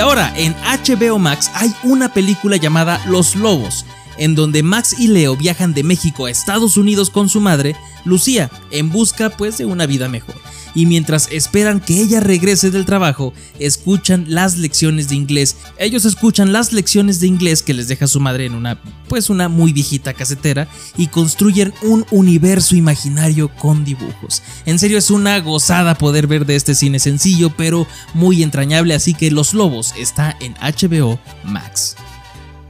ahora 0.00 0.32
en 0.36 0.54
HBO 0.54 1.18
Max 1.18 1.50
hay 1.54 1.74
una 1.82 2.08
película 2.12 2.56
llamada 2.56 3.00
Los 3.06 3.36
Lobos, 3.36 3.84
en 4.20 4.36
donde 4.36 4.62
Max 4.62 4.94
y 4.98 5.08
Leo 5.08 5.36
viajan 5.36 5.74
de 5.74 5.82
México 5.82 6.26
a 6.26 6.30
Estados 6.30 6.76
Unidos 6.76 7.10
con 7.10 7.28
su 7.28 7.40
madre, 7.40 7.74
Lucía, 8.04 8.50
en 8.70 8.90
busca 8.90 9.30
pues 9.30 9.58
de 9.58 9.64
una 9.64 9.86
vida 9.86 10.08
mejor. 10.08 10.36
Y 10.74 10.86
mientras 10.86 11.28
esperan 11.32 11.80
que 11.80 12.00
ella 12.00 12.20
regrese 12.20 12.70
del 12.70 12.84
trabajo, 12.84 13.32
escuchan 13.58 14.26
las 14.28 14.56
lecciones 14.56 15.08
de 15.08 15.16
inglés. 15.16 15.56
Ellos 15.78 16.04
escuchan 16.04 16.52
las 16.52 16.72
lecciones 16.72 17.18
de 17.18 17.26
inglés 17.26 17.62
que 17.62 17.74
les 17.74 17.88
deja 17.88 18.06
su 18.06 18.20
madre 18.20 18.46
en 18.46 18.54
una 18.54 18.80
pues 19.08 19.30
una 19.30 19.48
muy 19.48 19.72
viejita 19.72 20.14
casetera 20.14 20.68
y 20.96 21.08
construyen 21.08 21.74
un 21.82 22.06
universo 22.12 22.76
imaginario 22.76 23.48
con 23.56 23.84
dibujos. 23.84 24.42
En 24.66 24.78
serio 24.78 24.98
es 24.98 25.10
una 25.10 25.40
gozada 25.40 25.96
poder 25.96 26.28
ver 26.28 26.46
de 26.46 26.54
este 26.54 26.76
cine 26.76 27.00
sencillo 27.00 27.50
pero 27.56 27.88
muy 28.14 28.44
entrañable, 28.44 28.94
así 28.94 29.14
que 29.14 29.32
Los 29.32 29.54
Lobos 29.54 29.94
está 29.98 30.36
en 30.40 30.54
HBO 30.54 31.18
Max. 31.42 31.96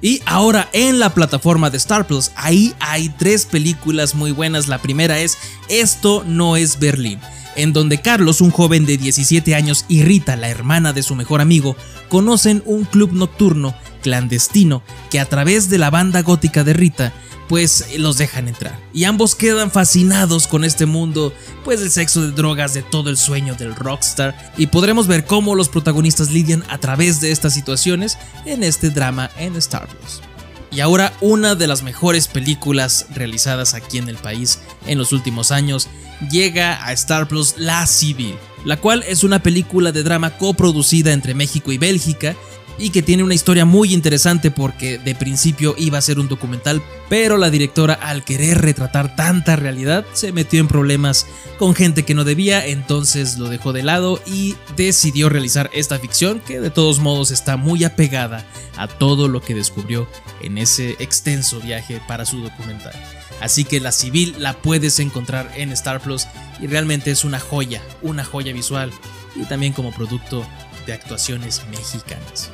Y 0.02 0.22
ahora 0.24 0.68
en 0.72 0.98
la 0.98 1.12
plataforma 1.12 1.70
de 1.70 1.76
Star 1.76 2.06
Plus, 2.06 2.30
ahí 2.36 2.74
hay 2.80 3.10
tres 3.10 3.44
películas 3.44 4.14
muy 4.14 4.32
buenas. 4.32 4.68
La 4.68 4.78
primera 4.78 5.18
es 5.20 5.36
Esto 5.68 6.24
no 6.26 6.56
es 6.56 6.78
Berlín, 6.78 7.20
en 7.56 7.72
donde 7.72 8.00
Carlos, 8.00 8.40
un 8.40 8.50
joven 8.50 8.86
de 8.86 8.96
17 8.96 9.54
años, 9.54 9.84
y 9.88 10.02
Rita, 10.02 10.36
la 10.36 10.48
hermana 10.48 10.92
de 10.92 11.02
su 11.02 11.14
mejor 11.14 11.40
amigo, 11.40 11.76
conocen 12.08 12.62
un 12.64 12.84
club 12.84 13.12
nocturno 13.12 13.74
clandestino 14.00 14.82
que 15.10 15.20
a 15.20 15.26
través 15.26 15.68
de 15.70 15.78
la 15.78 15.90
banda 15.90 16.22
gótica 16.22 16.64
de 16.64 16.72
Rita 16.72 17.12
pues 17.50 17.98
los 17.98 18.16
dejan 18.16 18.46
entrar. 18.46 18.78
Y 18.94 19.04
ambos 19.04 19.34
quedan 19.34 19.72
fascinados 19.72 20.46
con 20.46 20.64
este 20.64 20.86
mundo, 20.86 21.34
pues 21.64 21.80
del 21.80 21.90
sexo, 21.90 22.22
de 22.22 22.30
drogas, 22.30 22.74
de 22.74 22.82
todo 22.82 23.10
el 23.10 23.16
sueño 23.16 23.56
del 23.56 23.74
rockstar. 23.74 24.52
Y 24.56 24.68
podremos 24.68 25.08
ver 25.08 25.24
cómo 25.24 25.56
los 25.56 25.68
protagonistas 25.68 26.30
lidian 26.30 26.62
a 26.68 26.78
través 26.78 27.20
de 27.20 27.32
estas 27.32 27.52
situaciones 27.52 28.18
en 28.46 28.62
este 28.62 28.90
drama 28.90 29.32
en 29.36 29.56
Star 29.56 29.88
Wars. 30.00 30.22
Y 30.70 30.78
ahora 30.78 31.12
una 31.20 31.56
de 31.56 31.66
las 31.66 31.82
mejores 31.82 32.28
películas 32.28 33.06
realizadas 33.12 33.74
aquí 33.74 33.98
en 33.98 34.08
el 34.08 34.16
país 34.16 34.60
en 34.86 34.98
los 34.98 35.12
últimos 35.12 35.50
años 35.50 35.88
llega 36.30 36.84
a 36.86 36.92
Star 36.92 37.26
Plus 37.26 37.54
La 37.56 37.84
Civil, 37.88 38.36
la 38.64 38.76
cual 38.76 39.02
es 39.08 39.24
una 39.24 39.42
película 39.42 39.90
de 39.90 40.04
drama 40.04 40.38
coproducida 40.38 41.12
entre 41.12 41.34
México 41.34 41.72
y 41.72 41.78
Bélgica 41.78 42.36
y 42.80 42.90
que 42.90 43.02
tiene 43.02 43.22
una 43.22 43.34
historia 43.34 43.64
muy 43.64 43.92
interesante 43.92 44.50
porque 44.50 44.98
de 44.98 45.14
principio 45.14 45.74
iba 45.76 45.98
a 45.98 46.02
ser 46.02 46.18
un 46.18 46.28
documental, 46.28 46.82
pero 47.08 47.36
la 47.36 47.50
directora 47.50 47.94
al 47.94 48.24
querer 48.24 48.58
retratar 48.58 49.14
tanta 49.14 49.54
realidad 49.54 50.06
se 50.14 50.32
metió 50.32 50.60
en 50.60 50.68
problemas 50.68 51.26
con 51.58 51.74
gente 51.74 52.04
que 52.04 52.14
no 52.14 52.24
debía, 52.24 52.66
entonces 52.66 53.38
lo 53.38 53.50
dejó 53.50 53.74
de 53.74 53.82
lado 53.82 54.20
y 54.26 54.56
decidió 54.76 55.28
realizar 55.28 55.70
esta 55.74 55.98
ficción 55.98 56.40
que 56.40 56.58
de 56.58 56.70
todos 56.70 57.00
modos 57.00 57.30
está 57.30 57.58
muy 57.58 57.84
apegada 57.84 58.46
a 58.76 58.88
todo 58.88 59.28
lo 59.28 59.42
que 59.42 59.54
descubrió 59.54 60.08
en 60.40 60.56
ese 60.56 60.96
extenso 61.00 61.60
viaje 61.60 62.00
para 62.08 62.24
su 62.24 62.40
documental. 62.40 62.94
Así 63.42 63.64
que 63.64 63.80
la 63.80 63.92
civil 63.92 64.34
la 64.38 64.54
puedes 64.54 65.00
encontrar 65.00 65.50
en 65.56 65.72
Star 65.72 66.00
Plus 66.00 66.26
y 66.60 66.66
realmente 66.66 67.10
es 67.10 67.24
una 67.24 67.40
joya, 67.40 67.82
una 68.02 68.24
joya 68.24 68.52
visual 68.52 68.90
y 69.34 69.44
también 69.44 69.72
como 69.72 69.92
producto 69.92 70.46
de 70.86 70.92
actuaciones 70.92 71.62
mexicanas. 71.70 72.50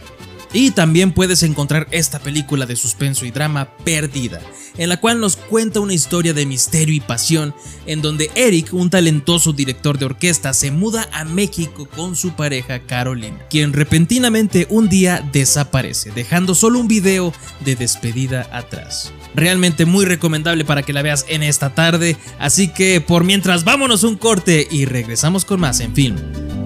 Y 0.52 0.70
también 0.70 1.12
puedes 1.12 1.42
encontrar 1.42 1.86
esta 1.90 2.18
película 2.18 2.66
de 2.66 2.76
suspenso 2.76 3.26
y 3.26 3.30
drama 3.30 3.68
Perdida, 3.84 4.40
en 4.78 4.88
la 4.88 4.98
cual 4.98 5.20
nos 5.20 5.36
cuenta 5.36 5.80
una 5.80 5.94
historia 5.94 6.32
de 6.32 6.46
misterio 6.46 6.94
y 6.94 7.00
pasión, 7.00 7.54
en 7.86 8.02
donde 8.02 8.30
Eric, 8.34 8.72
un 8.72 8.90
talentoso 8.90 9.52
director 9.52 9.98
de 9.98 10.06
orquesta, 10.06 10.52
se 10.54 10.70
muda 10.70 11.08
a 11.12 11.24
México 11.24 11.88
con 11.94 12.16
su 12.16 12.32
pareja 12.32 12.80
Caroline, 12.80 13.38
quien 13.50 13.72
repentinamente 13.72 14.66
un 14.70 14.88
día 14.88 15.28
desaparece, 15.32 16.10
dejando 16.10 16.54
solo 16.54 16.78
un 16.78 16.88
video 16.88 17.32
de 17.64 17.76
despedida 17.76 18.48
atrás. 18.52 19.12
Realmente 19.34 19.84
muy 19.84 20.04
recomendable 20.04 20.64
para 20.64 20.82
que 20.82 20.92
la 20.92 21.02
veas 21.02 21.26
en 21.28 21.42
esta 21.42 21.74
tarde, 21.74 22.16
así 22.38 22.68
que 22.68 23.00
por 23.00 23.24
mientras 23.24 23.64
vámonos 23.64 24.04
un 24.04 24.16
corte 24.16 24.66
y 24.70 24.84
regresamos 24.84 25.44
con 25.44 25.60
más 25.60 25.80
en 25.80 25.94
film 25.94 26.16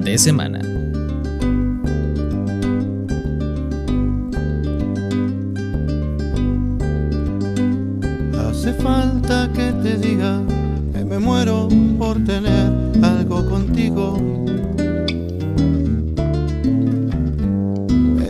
de 0.03 0.19
semana. 0.19 0.80
Hace 8.61 8.75
falta 8.75 9.49
que 9.55 9.73
te 9.83 9.96
diga 9.96 10.42
que 10.92 11.03
me 11.03 11.18
muero 11.18 11.66
por 11.99 12.23
tener 12.25 12.70
algo 13.03 13.49
contigo. 13.49 14.18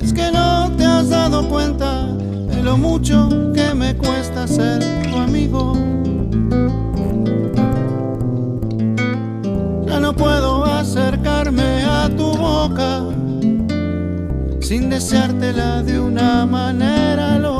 Es 0.00 0.12
que 0.12 0.30
no 0.30 0.70
te 0.76 0.84
has 0.84 1.08
dado 1.08 1.48
cuenta 1.48 2.06
de 2.46 2.62
lo 2.62 2.76
mucho 2.76 3.28
que 3.52 3.74
me 3.74 3.96
cuesta 3.96 4.46
ser 4.46 5.02
tu 5.10 5.16
amigo. 5.16 5.74
Ya 9.88 9.98
no 9.98 10.14
puedo 10.14 10.64
acercarme 10.64 11.82
a 11.82 12.08
tu 12.08 12.30
boca 12.36 13.04
sin 14.60 14.90
deseártela 14.90 15.82
de 15.82 15.98
una 15.98 16.46
manera 16.46 17.36
loca 17.36 17.59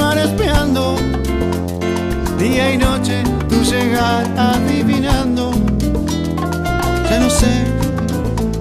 Continuar 0.00 0.18
espiando 0.18 0.96
día 2.38 2.72
y 2.72 2.78
noche 2.78 3.22
tu 3.50 3.62
llegar 3.62 4.24
adivinando. 4.38 5.50
Ya 7.10 7.20
no 7.20 7.28
sé 7.28 7.64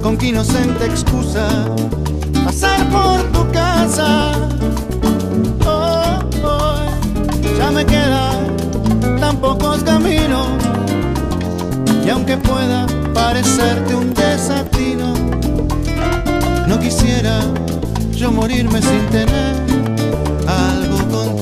con 0.02 0.18
qué 0.18 0.28
inocente 0.28 0.86
excusa 0.86 1.48
pasar 2.44 2.90
por 2.90 3.22
tu 3.32 3.50
casa. 3.54 4.34
Oh, 5.66 6.20
oh, 6.44 7.58
ya 7.58 7.72
me 7.72 7.86
quedan 7.86 8.58
tan 9.22 9.38
pocos 9.38 9.82
caminos. 9.84 10.48
Y 12.06 12.10
aunque 12.10 12.36
pueda 12.36 12.86
parecerte 13.14 13.96
un 13.96 14.14
desatino 14.14 15.14
no 16.68 16.80
quisiera 16.80 17.40
yo 18.12 18.30
morirme 18.30 18.82
sin 18.82 19.06
tener 19.08 19.89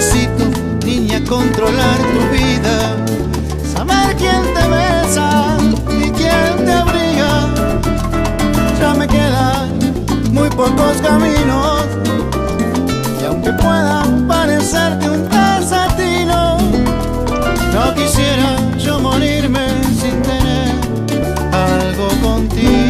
Necesito, 0.00 0.44
niña, 0.86 1.20
controlar 1.28 1.98
tu 1.98 2.34
vida, 2.34 2.96
saber 3.70 4.16
quién 4.16 4.42
te 4.54 4.66
besa 4.66 5.58
y 5.90 6.10
quién 6.12 6.64
te 6.64 6.72
abriga. 6.72 7.46
Ya 8.80 8.94
me 8.94 9.06
quedan 9.06 9.68
muy 10.32 10.48
pocos 10.48 10.96
caminos 11.02 11.84
y 13.20 13.24
aunque 13.26 13.52
pueda 13.52 14.06
parecerte 14.26 15.10
un 15.10 15.28
desatino, 15.28 16.56
no 17.74 17.94
quisiera 17.94 18.56
yo 18.78 19.00
morirme 19.00 19.66
sin 20.00 20.22
tener 20.22 20.76
algo 21.52 22.08
contigo. 22.22 22.89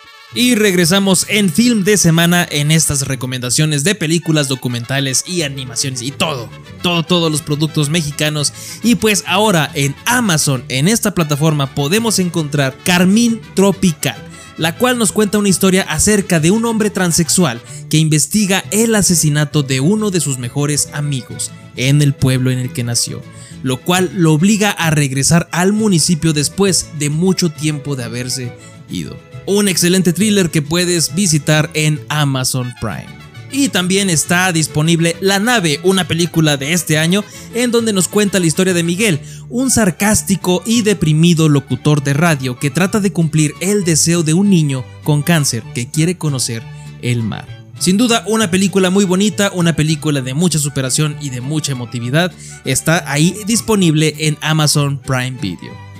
Y 0.33 0.55
regresamos 0.55 1.25
en 1.27 1.49
Film 1.51 1.83
de 1.83 1.97
Semana 1.97 2.47
en 2.49 2.71
estas 2.71 3.05
recomendaciones 3.05 3.83
de 3.83 3.95
películas, 3.95 4.47
documentales 4.47 5.25
y 5.27 5.41
animaciones 5.41 6.01
y 6.01 6.11
todo, 6.11 6.49
todo, 6.81 7.03
todos 7.03 7.29
los 7.29 7.41
productos 7.41 7.89
mexicanos. 7.89 8.53
Y 8.81 8.95
pues 8.95 9.25
ahora 9.27 9.69
en 9.73 9.93
Amazon, 10.05 10.63
en 10.69 10.87
esta 10.87 11.13
plataforma, 11.13 11.75
podemos 11.75 12.17
encontrar 12.19 12.77
Carmín 12.85 13.41
Tropical, 13.55 14.15
la 14.57 14.77
cual 14.77 14.97
nos 14.97 15.11
cuenta 15.11 15.37
una 15.37 15.49
historia 15.49 15.83
acerca 15.83 16.39
de 16.39 16.51
un 16.51 16.63
hombre 16.63 16.89
transexual 16.89 17.61
que 17.89 17.97
investiga 17.97 18.63
el 18.71 18.95
asesinato 18.95 19.63
de 19.63 19.81
uno 19.81 20.11
de 20.11 20.21
sus 20.21 20.37
mejores 20.37 20.87
amigos 20.93 21.51
en 21.75 22.01
el 22.01 22.13
pueblo 22.13 22.51
en 22.51 22.59
el 22.59 22.71
que 22.71 22.85
nació 22.85 23.21
lo 23.63 23.79
cual 23.79 24.09
lo 24.15 24.33
obliga 24.33 24.71
a 24.71 24.89
regresar 24.89 25.47
al 25.51 25.71
municipio 25.71 26.33
después 26.33 26.89
de 26.97 27.11
mucho 27.11 27.51
tiempo 27.51 27.95
de 27.95 28.03
haberse 28.03 28.53
ido. 28.89 29.30
Un 29.45 29.67
excelente 29.67 30.13
thriller 30.13 30.49
que 30.49 30.61
puedes 30.61 31.13
visitar 31.15 31.69
en 31.73 31.99
Amazon 32.09 32.73
Prime. 32.79 33.07
Y 33.51 33.69
también 33.69 34.09
está 34.09 34.51
disponible 34.53 35.17
La 35.19 35.39
nave, 35.39 35.79
una 35.83 36.07
película 36.07 36.55
de 36.55 36.73
este 36.73 36.97
año 36.97 37.23
en 37.53 37.71
donde 37.71 37.91
nos 37.91 38.07
cuenta 38.07 38.39
la 38.39 38.45
historia 38.45 38.73
de 38.73 38.83
Miguel, 38.83 39.19
un 39.49 39.69
sarcástico 39.69 40.63
y 40.65 40.83
deprimido 40.83 41.49
locutor 41.49 42.01
de 42.01 42.13
radio 42.13 42.57
que 42.57 42.69
trata 42.69 43.01
de 43.01 43.11
cumplir 43.11 43.53
el 43.59 43.83
deseo 43.83 44.23
de 44.23 44.33
un 44.33 44.49
niño 44.49 44.85
con 45.03 45.21
cáncer 45.21 45.63
que 45.75 45.89
quiere 45.89 46.17
conocer 46.17 46.63
el 47.01 47.23
mar. 47.23 47.61
Sin 47.81 47.97
duda, 47.97 48.23
una 48.27 48.51
película 48.51 48.91
muy 48.91 49.05
bonita, 49.05 49.51
una 49.55 49.75
película 49.75 50.21
de 50.21 50.35
mucha 50.35 50.59
superación 50.59 51.17
y 51.19 51.31
de 51.31 51.41
mucha 51.41 51.71
emotividad, 51.71 52.31
está 52.63 53.11
ahí 53.11 53.35
disponible 53.47 54.13
en 54.19 54.37
Amazon 54.41 54.99
Prime 54.99 55.37
Video. 55.41 55.90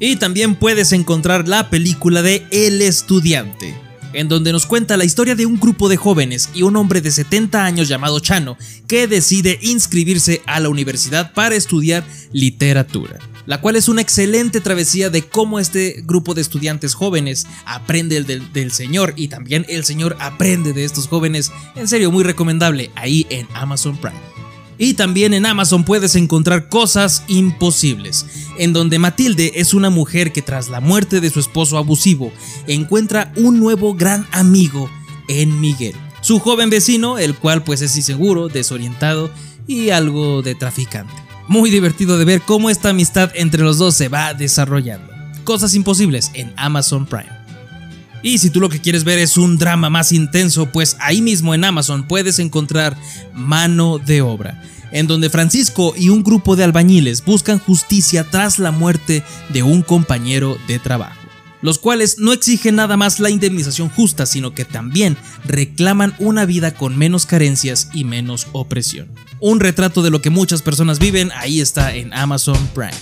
Y 0.00 0.16
también 0.16 0.56
puedes 0.56 0.92
encontrar 0.92 1.48
la 1.48 1.70
película 1.70 2.22
de 2.22 2.46
El 2.50 2.82
Estudiante, 2.82 3.74
en 4.12 4.28
donde 4.28 4.52
nos 4.52 4.66
cuenta 4.66 4.96
la 4.96 5.04
historia 5.04 5.34
de 5.34 5.46
un 5.46 5.58
grupo 5.58 5.88
de 5.88 5.96
jóvenes 5.96 6.50
y 6.54 6.62
un 6.62 6.76
hombre 6.76 7.00
de 7.00 7.10
70 7.10 7.64
años 7.64 7.88
llamado 7.88 8.20
Chano, 8.20 8.56
que 8.88 9.06
decide 9.06 9.58
inscribirse 9.62 10.42
a 10.46 10.60
la 10.60 10.68
universidad 10.68 11.32
para 11.32 11.54
estudiar 11.54 12.04
literatura 12.32 13.18
la 13.46 13.60
cual 13.60 13.76
es 13.76 13.88
una 13.88 14.00
excelente 14.00 14.60
travesía 14.60 15.10
de 15.10 15.22
cómo 15.22 15.58
este 15.58 16.02
grupo 16.04 16.34
de 16.34 16.40
estudiantes 16.40 16.94
jóvenes 16.94 17.46
aprende 17.66 18.22
del, 18.22 18.52
del, 18.52 18.72
Señor 18.72 19.14
y 19.16 19.28
también 19.28 19.66
el 19.68 19.84
Señor 19.84 20.16
aprende 20.20 20.72
de 20.72 20.84
estos 20.84 21.08
jóvenes. 21.08 21.52
En 21.76 21.88
serio, 21.88 22.10
muy 22.10 22.24
recomendable 22.24 22.90
ahí 22.94 23.26
en 23.30 23.46
Amazon 23.54 23.96
Prime. 23.96 24.18
Y 24.78 24.94
también 24.94 25.34
en 25.34 25.46
Amazon 25.46 25.84
puedes 25.84 26.16
encontrar 26.16 26.68
Cosas 26.68 27.22
Imposibles, 27.28 28.26
en 28.58 28.72
donde 28.72 28.98
Matilde 28.98 29.52
es 29.54 29.74
una 29.74 29.90
mujer 29.90 30.32
que 30.32 30.42
tras 30.42 30.68
la 30.68 30.80
muerte 30.80 31.20
de 31.20 31.30
su 31.30 31.40
esposo 31.40 31.78
abusivo 31.78 32.32
encuentra 32.66 33.32
un 33.36 33.60
nuevo 33.60 33.94
gran 33.94 34.26
amigo 34.32 34.90
en 35.28 35.60
Miguel, 35.60 35.94
su 36.20 36.38
joven 36.40 36.70
vecino, 36.70 37.18
el 37.18 37.34
cual 37.34 37.62
pues 37.62 37.82
es 37.82 37.96
inseguro, 37.96 38.48
desorientado 38.48 39.30
y 39.66 39.90
algo 39.90 40.42
de 40.42 40.54
traficante. 40.54 41.14
Muy 41.46 41.70
divertido 41.70 42.18
de 42.18 42.24
ver 42.24 42.42
cómo 42.42 42.70
esta 42.70 42.90
amistad 42.90 43.30
entre 43.34 43.62
los 43.62 43.78
dos 43.78 43.94
se 43.94 44.08
va 44.08 44.34
desarrollando. 44.34 45.12
Cosas 45.44 45.74
imposibles 45.74 46.30
en 46.34 46.52
Amazon 46.56 47.06
Prime. 47.06 47.43
Y 48.24 48.38
si 48.38 48.48
tú 48.48 48.58
lo 48.58 48.70
que 48.70 48.80
quieres 48.80 49.04
ver 49.04 49.18
es 49.18 49.36
un 49.36 49.58
drama 49.58 49.90
más 49.90 50.10
intenso, 50.10 50.72
pues 50.72 50.96
ahí 50.98 51.20
mismo 51.20 51.54
en 51.54 51.62
Amazon 51.62 52.08
puedes 52.08 52.38
encontrar 52.38 52.96
Mano 53.34 53.98
de 53.98 54.22
Obra, 54.22 54.62
en 54.92 55.06
donde 55.06 55.28
Francisco 55.28 55.92
y 55.94 56.08
un 56.08 56.24
grupo 56.24 56.56
de 56.56 56.64
albañiles 56.64 57.22
buscan 57.22 57.58
justicia 57.58 58.24
tras 58.30 58.58
la 58.58 58.70
muerte 58.70 59.22
de 59.50 59.62
un 59.62 59.82
compañero 59.82 60.56
de 60.66 60.78
trabajo 60.78 61.20
los 61.60 61.78
cuales 61.78 62.18
no 62.18 62.34
exigen 62.34 62.76
nada 62.76 62.98
más 62.98 63.20
la 63.20 63.30
indemnización 63.30 63.88
justa, 63.88 64.26
sino 64.26 64.52
que 64.52 64.66
también 64.66 65.16
reclaman 65.46 66.14
una 66.18 66.44
vida 66.44 66.74
con 66.74 66.94
menos 66.94 67.24
carencias 67.24 67.88
y 67.94 68.04
menos 68.04 68.48
opresión. 68.52 69.08
Un 69.40 69.60
retrato 69.60 70.02
de 70.02 70.10
lo 70.10 70.20
que 70.20 70.28
muchas 70.28 70.60
personas 70.60 70.98
viven, 70.98 71.32
ahí 71.34 71.62
está 71.62 71.94
en 71.94 72.12
Amazon 72.12 72.58
Prime. 72.74 72.92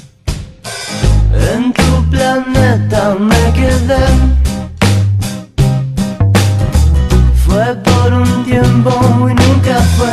En 1.55 1.73
tu 1.73 2.09
planeta 2.09 3.17
me 3.19 3.53
quedé. 3.53 4.62
Fue 7.53 7.75
por 7.85 8.15
un 8.15 8.45
tiempo 8.45 8.91
y 9.29 9.35
nunca 9.35 9.79
fue 9.99 10.09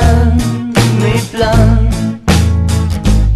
mi 1.01 1.17
plan. 1.31 2.19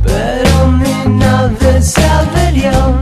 Pero 0.04 0.68
mi 0.68 1.18
nave 1.20 1.82
se 1.82 2.04
averió. 2.04 3.00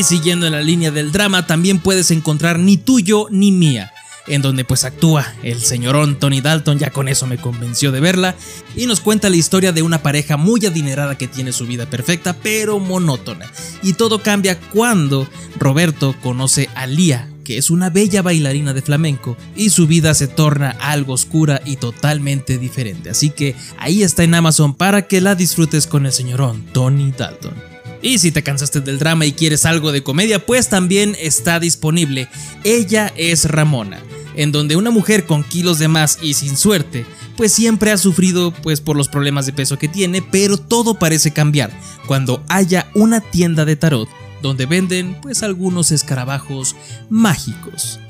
Y 0.00 0.02
siguiendo 0.02 0.46
en 0.46 0.52
la 0.52 0.62
línea 0.62 0.90
del 0.90 1.12
drama, 1.12 1.46
también 1.46 1.78
puedes 1.78 2.10
encontrar 2.10 2.58
Ni 2.58 2.78
tuyo 2.78 3.26
ni 3.30 3.52
mía, 3.52 3.92
en 4.26 4.40
donde 4.40 4.64
pues 4.64 4.84
actúa 4.84 5.30
el 5.42 5.60
señorón 5.60 6.18
Tony 6.18 6.40
Dalton, 6.40 6.78
ya 6.78 6.88
con 6.88 7.06
eso 7.06 7.26
me 7.26 7.36
convenció 7.36 7.92
de 7.92 8.00
verla, 8.00 8.34
y 8.74 8.86
nos 8.86 9.00
cuenta 9.00 9.28
la 9.28 9.36
historia 9.36 9.72
de 9.72 9.82
una 9.82 10.02
pareja 10.02 10.38
muy 10.38 10.64
adinerada 10.64 11.18
que 11.18 11.28
tiene 11.28 11.52
su 11.52 11.66
vida 11.66 11.84
perfecta 11.84 12.32
pero 12.32 12.78
monótona. 12.78 13.44
Y 13.82 13.92
todo 13.92 14.22
cambia 14.22 14.58
cuando 14.58 15.28
Roberto 15.58 16.16
conoce 16.22 16.70
a 16.74 16.86
Lía, 16.86 17.28
que 17.44 17.58
es 17.58 17.68
una 17.68 17.90
bella 17.90 18.22
bailarina 18.22 18.72
de 18.72 18.80
flamenco, 18.80 19.36
y 19.54 19.68
su 19.68 19.86
vida 19.86 20.14
se 20.14 20.28
torna 20.28 20.70
algo 20.80 21.12
oscura 21.12 21.60
y 21.66 21.76
totalmente 21.76 22.56
diferente. 22.56 23.10
Así 23.10 23.28
que 23.28 23.54
ahí 23.76 24.02
está 24.02 24.24
en 24.24 24.32
Amazon 24.32 24.72
para 24.72 25.06
que 25.06 25.20
la 25.20 25.34
disfrutes 25.34 25.86
con 25.86 26.06
el 26.06 26.12
señorón 26.12 26.64
Tony 26.72 27.12
Dalton. 27.12 27.79
Y 28.02 28.18
si 28.18 28.32
te 28.32 28.42
cansaste 28.42 28.80
del 28.80 28.98
drama 28.98 29.26
y 29.26 29.32
quieres 29.32 29.66
algo 29.66 29.92
de 29.92 30.02
comedia, 30.02 30.44
pues 30.44 30.68
también 30.68 31.16
está 31.20 31.60
disponible. 31.60 32.28
Ella 32.64 33.12
es 33.16 33.44
Ramona, 33.44 34.00
en 34.36 34.52
donde 34.52 34.76
una 34.76 34.90
mujer 34.90 35.26
con 35.26 35.44
kilos 35.44 35.78
de 35.78 35.88
más 35.88 36.18
y 36.22 36.34
sin 36.34 36.56
suerte, 36.56 37.04
pues 37.36 37.52
siempre 37.52 37.90
ha 37.90 37.98
sufrido 37.98 38.52
pues 38.52 38.80
por 38.80 38.96
los 38.96 39.08
problemas 39.08 39.46
de 39.46 39.52
peso 39.52 39.78
que 39.78 39.88
tiene, 39.88 40.22
pero 40.22 40.56
todo 40.56 40.98
parece 40.98 41.32
cambiar 41.32 41.70
cuando 42.06 42.42
haya 42.48 42.90
una 42.94 43.20
tienda 43.20 43.64
de 43.64 43.76
tarot 43.76 44.08
donde 44.42 44.66
venden 44.66 45.16
pues 45.20 45.42
algunos 45.42 45.92
escarabajos 45.92 46.76
mágicos. 47.08 48.00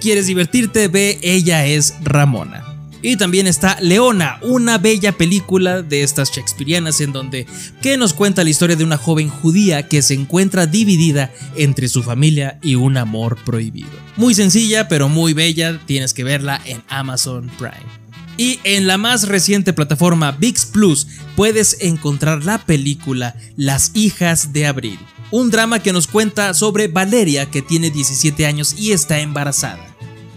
¿Quieres 0.00 0.26
divertirte? 0.26 0.88
Ve, 0.88 1.18
ella 1.22 1.66
es 1.66 1.94
Ramona. 2.02 2.69
Y 3.02 3.16
también 3.16 3.46
está 3.46 3.78
Leona, 3.80 4.38
una 4.42 4.76
bella 4.76 5.12
película 5.12 5.80
de 5.82 6.02
estas 6.02 6.30
shakespearianas 6.30 7.00
en 7.00 7.12
donde 7.12 7.46
que 7.80 7.96
nos 7.96 8.12
cuenta 8.12 8.44
la 8.44 8.50
historia 8.50 8.76
de 8.76 8.84
una 8.84 8.98
joven 8.98 9.30
judía 9.30 9.88
que 9.88 10.02
se 10.02 10.14
encuentra 10.14 10.66
dividida 10.66 11.32
entre 11.56 11.88
su 11.88 12.02
familia 12.02 12.58
y 12.62 12.74
un 12.74 12.98
amor 12.98 13.38
prohibido. 13.44 13.88
Muy 14.16 14.34
sencilla 14.34 14.86
pero 14.88 15.08
muy 15.08 15.32
bella, 15.32 15.80
tienes 15.86 16.12
que 16.12 16.24
verla 16.24 16.60
en 16.66 16.82
Amazon 16.88 17.50
Prime. 17.58 18.00
Y 18.36 18.60
en 18.64 18.86
la 18.86 18.98
más 18.98 19.28
reciente 19.28 19.72
plataforma 19.72 20.32
VIX 20.32 20.66
Plus 20.66 21.06
puedes 21.36 21.78
encontrar 21.80 22.44
la 22.44 22.58
película 22.64 23.34
Las 23.56 23.92
hijas 23.94 24.52
de 24.52 24.66
Abril, 24.66 24.98
un 25.30 25.50
drama 25.50 25.78
que 25.78 25.92
nos 25.92 26.06
cuenta 26.06 26.52
sobre 26.52 26.88
Valeria 26.88 27.46
que 27.46 27.62
tiene 27.62 27.90
17 27.90 28.46
años 28.46 28.74
y 28.78 28.92
está 28.92 29.20
embarazada 29.20 29.90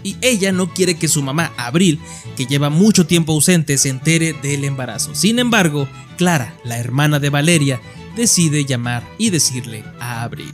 y 0.04 0.16
ella 0.20 0.52
no 0.52 0.72
quiere 0.72 0.94
que 0.94 1.08
su 1.08 1.22
mamá, 1.22 1.52
Abril, 1.56 1.98
que 2.34 2.46
lleva 2.46 2.70
mucho 2.70 3.06
tiempo 3.06 3.32
ausente, 3.32 3.78
se 3.78 3.88
entere 3.88 4.32
del 4.32 4.64
embarazo. 4.64 5.14
Sin 5.14 5.38
embargo, 5.38 5.88
Clara, 6.16 6.54
la 6.64 6.78
hermana 6.78 7.18
de 7.18 7.30
Valeria, 7.30 7.80
decide 8.16 8.64
llamar 8.64 9.02
y 9.18 9.30
decirle 9.30 9.84
a 10.00 10.22
Abril. 10.22 10.52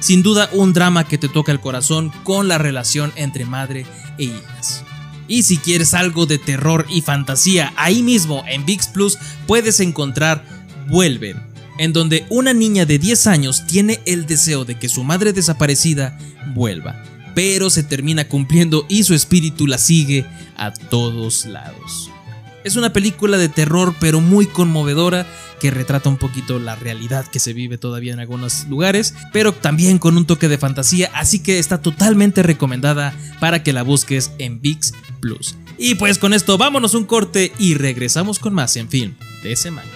Sin 0.00 0.22
duda 0.22 0.48
un 0.52 0.72
drama 0.72 1.04
que 1.04 1.18
te 1.18 1.28
toca 1.28 1.52
el 1.52 1.60
corazón 1.60 2.12
con 2.24 2.48
la 2.48 2.58
relación 2.58 3.12
entre 3.16 3.44
madre 3.44 3.84
e 4.18 4.24
hijas. 4.24 4.84
Y 5.26 5.42
si 5.42 5.58
quieres 5.58 5.92
algo 5.92 6.24
de 6.24 6.38
terror 6.38 6.86
y 6.88 7.02
fantasía, 7.02 7.72
ahí 7.76 8.02
mismo 8.02 8.44
en 8.48 8.64
VIX 8.64 8.88
Plus 8.88 9.18
puedes 9.46 9.80
encontrar 9.80 10.44
Vuelven, 10.88 11.42
en 11.78 11.92
donde 11.92 12.24
una 12.30 12.54
niña 12.54 12.86
de 12.86 12.98
10 12.98 13.26
años 13.26 13.66
tiene 13.66 14.00
el 14.06 14.24
deseo 14.24 14.64
de 14.64 14.78
que 14.78 14.88
su 14.88 15.04
madre 15.04 15.34
desaparecida 15.34 16.16
vuelva 16.54 17.02
pero 17.38 17.70
se 17.70 17.84
termina 17.84 18.26
cumpliendo 18.26 18.84
y 18.88 19.04
su 19.04 19.14
espíritu 19.14 19.68
la 19.68 19.78
sigue 19.78 20.26
a 20.56 20.72
todos 20.72 21.46
lados. 21.46 22.10
Es 22.64 22.74
una 22.74 22.92
película 22.92 23.38
de 23.38 23.48
terror 23.48 23.94
pero 24.00 24.20
muy 24.20 24.46
conmovedora 24.46 25.24
que 25.60 25.70
retrata 25.70 26.08
un 26.08 26.16
poquito 26.16 26.58
la 26.58 26.74
realidad 26.74 27.28
que 27.28 27.38
se 27.38 27.52
vive 27.52 27.78
todavía 27.78 28.12
en 28.12 28.18
algunos 28.18 28.66
lugares, 28.66 29.14
pero 29.32 29.52
también 29.52 30.00
con 30.00 30.16
un 30.16 30.26
toque 30.26 30.48
de 30.48 30.58
fantasía, 30.58 31.12
así 31.14 31.38
que 31.38 31.60
está 31.60 31.80
totalmente 31.80 32.42
recomendada 32.42 33.14
para 33.38 33.62
que 33.62 33.72
la 33.72 33.82
busques 33.82 34.32
en 34.38 34.60
VIX 34.60 34.92
Plus. 35.20 35.54
Y 35.78 35.94
pues 35.94 36.18
con 36.18 36.34
esto 36.34 36.58
vámonos 36.58 36.94
un 36.94 37.04
corte 37.04 37.52
y 37.60 37.74
regresamos 37.74 38.40
con 38.40 38.52
más 38.52 38.74
en 38.76 38.88
fin 38.88 39.16
de 39.44 39.54
semana. 39.54 39.86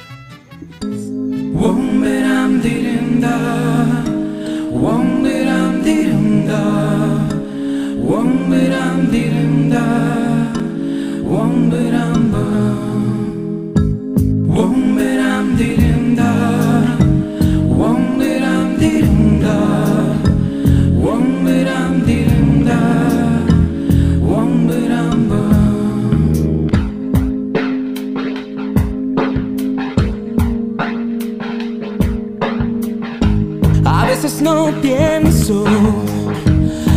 No 34.43 34.73
pienso, 34.81 35.65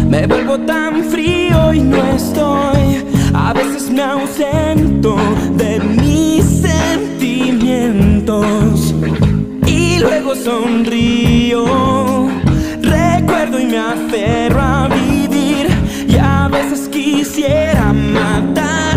me 0.10 0.26
vuelvo 0.26 0.58
tan 0.60 0.85
frío 1.04 1.74
y 1.74 1.82
no 1.82 1.98
estoy. 2.16 3.04
A 3.34 3.52
veces 3.54 3.90
me 3.90 4.02
ausento 4.02 5.18
de 5.58 5.80
mis 5.80 6.46
sentimientos 6.62 8.94
y 9.66 10.00
luego 10.00 10.36
sonrío. 10.36 12.28
Recuerdo 12.82 13.60
y 13.60 13.66
me 13.66 13.78
aferro 13.78 14.62
a 14.62 14.88
vivir 14.88 15.68
y 16.08 16.16
a 16.18 16.48
veces 16.48 16.88
quisiera 16.90 17.94
matar 17.94 18.95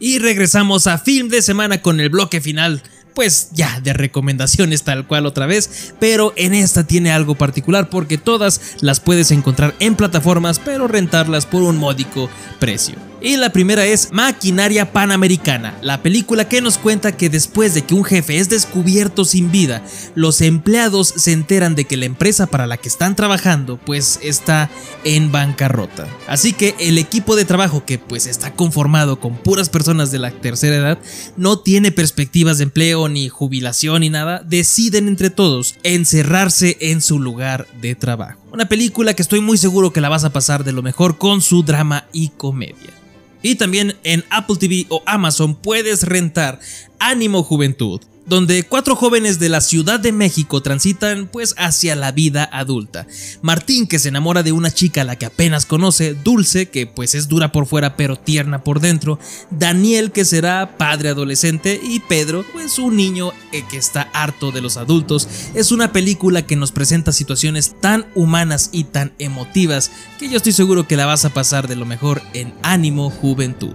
Y 0.00 0.18
regresamos 0.18 0.86
a 0.86 0.98
Film 0.98 1.28
de 1.28 1.42
Semana 1.42 1.82
con 1.82 2.00
el 2.00 2.08
bloque 2.08 2.40
final. 2.40 2.82
Pues 3.14 3.50
ya, 3.52 3.80
de 3.80 3.92
recomendaciones 3.94 4.84
tal 4.84 5.08
cual 5.08 5.26
otra 5.26 5.46
vez, 5.46 5.92
pero 5.98 6.32
en 6.36 6.54
esta 6.54 6.86
tiene 6.86 7.10
algo 7.10 7.34
particular 7.34 7.90
porque 7.90 8.16
todas 8.16 8.76
las 8.80 9.00
puedes 9.00 9.32
encontrar 9.32 9.74
en 9.80 9.96
plataformas, 9.96 10.60
pero 10.60 10.86
rentarlas 10.86 11.44
por 11.44 11.62
un 11.62 11.78
módico 11.78 12.30
precio. 12.60 12.94
Y 13.20 13.36
la 13.36 13.50
primera 13.50 13.84
es 13.84 14.12
Maquinaria 14.12 14.92
Panamericana, 14.92 15.76
la 15.82 16.02
película 16.02 16.48
que 16.48 16.60
nos 16.60 16.78
cuenta 16.78 17.16
que 17.16 17.28
después 17.28 17.74
de 17.74 17.82
que 17.82 17.94
un 17.94 18.04
jefe 18.04 18.38
es 18.38 18.48
descubierto 18.48 19.24
sin 19.24 19.50
vida, 19.50 19.82
los 20.14 20.40
empleados 20.40 21.14
se 21.16 21.32
enteran 21.32 21.74
de 21.74 21.84
que 21.84 21.96
la 21.96 22.04
empresa 22.04 22.46
para 22.46 22.68
la 22.68 22.76
que 22.76 22.88
están 22.88 23.16
trabajando 23.16 23.76
pues 23.76 24.20
está 24.22 24.70
en 25.02 25.32
bancarrota. 25.32 26.06
Así 26.28 26.52
que 26.52 26.76
el 26.78 26.96
equipo 26.96 27.34
de 27.34 27.44
trabajo 27.44 27.84
que 27.84 27.98
pues 27.98 28.26
está 28.26 28.54
conformado 28.54 29.18
con 29.18 29.36
puras 29.36 29.68
personas 29.68 30.12
de 30.12 30.20
la 30.20 30.30
tercera 30.30 30.76
edad, 30.76 30.98
no 31.36 31.58
tiene 31.58 31.90
perspectivas 31.90 32.58
de 32.58 32.64
empleo 32.64 33.08
ni 33.08 33.28
jubilación 33.28 34.02
ni 34.02 34.10
nada, 34.10 34.44
deciden 34.46 35.08
entre 35.08 35.30
todos 35.30 35.74
encerrarse 35.82 36.76
en 36.80 37.00
su 37.00 37.18
lugar 37.18 37.66
de 37.80 37.96
trabajo. 37.96 38.38
Una 38.52 38.68
película 38.68 39.14
que 39.14 39.22
estoy 39.22 39.40
muy 39.40 39.58
seguro 39.58 39.92
que 39.92 40.00
la 40.00 40.08
vas 40.08 40.24
a 40.24 40.32
pasar 40.32 40.62
de 40.62 40.72
lo 40.72 40.82
mejor 40.82 41.18
con 41.18 41.42
su 41.42 41.64
drama 41.64 42.06
y 42.12 42.28
comedia. 42.28 42.98
Y 43.42 43.54
también 43.54 43.96
en 44.04 44.24
Apple 44.30 44.56
TV 44.56 44.86
o 44.88 45.02
Amazon 45.06 45.54
puedes 45.54 46.02
rentar 46.02 46.58
Ánimo 46.98 47.42
Juventud, 47.42 48.00
donde 48.28 48.62
cuatro 48.62 48.94
jóvenes 48.94 49.38
de 49.38 49.48
la 49.48 49.60
Ciudad 49.60 49.98
de 49.98 50.12
México 50.12 50.60
transitan 50.60 51.28
pues 51.30 51.54
hacia 51.56 51.96
la 51.96 52.12
vida 52.12 52.48
adulta. 52.52 53.06
Martín 53.42 53.86
que 53.86 53.98
se 53.98 54.08
enamora 54.08 54.42
de 54.42 54.52
una 54.52 54.70
chica 54.70 55.00
a 55.00 55.04
la 55.04 55.16
que 55.16 55.26
apenas 55.26 55.66
conoce, 55.66 56.14
Dulce 56.14 56.68
que 56.68 56.86
pues 56.86 57.14
es 57.14 57.28
dura 57.28 57.52
por 57.52 57.66
fuera 57.66 57.96
pero 57.96 58.16
tierna 58.16 58.62
por 58.62 58.80
dentro, 58.80 59.18
Daniel 59.50 60.12
que 60.12 60.24
será 60.24 60.76
padre 60.76 61.08
adolescente 61.08 61.80
y 61.82 62.00
Pedro 62.00 62.44
pues 62.52 62.78
un 62.78 62.96
niño 62.96 63.32
eh, 63.52 63.64
que 63.70 63.78
está 63.78 64.02
harto 64.12 64.50
de 64.50 64.60
los 64.60 64.76
adultos. 64.76 65.28
Es 65.54 65.72
una 65.72 65.92
película 65.92 66.42
que 66.42 66.56
nos 66.56 66.72
presenta 66.72 67.12
situaciones 67.12 67.74
tan 67.80 68.06
humanas 68.14 68.70
y 68.72 68.84
tan 68.84 69.12
emotivas 69.18 69.90
que 70.18 70.28
yo 70.28 70.36
estoy 70.36 70.52
seguro 70.52 70.86
que 70.86 70.96
la 70.96 71.06
vas 71.06 71.24
a 71.24 71.30
pasar 71.30 71.68
de 71.68 71.76
lo 71.76 71.86
mejor 71.86 72.22
en 72.34 72.52
Ánimo 72.62 73.10
Juventud. 73.10 73.74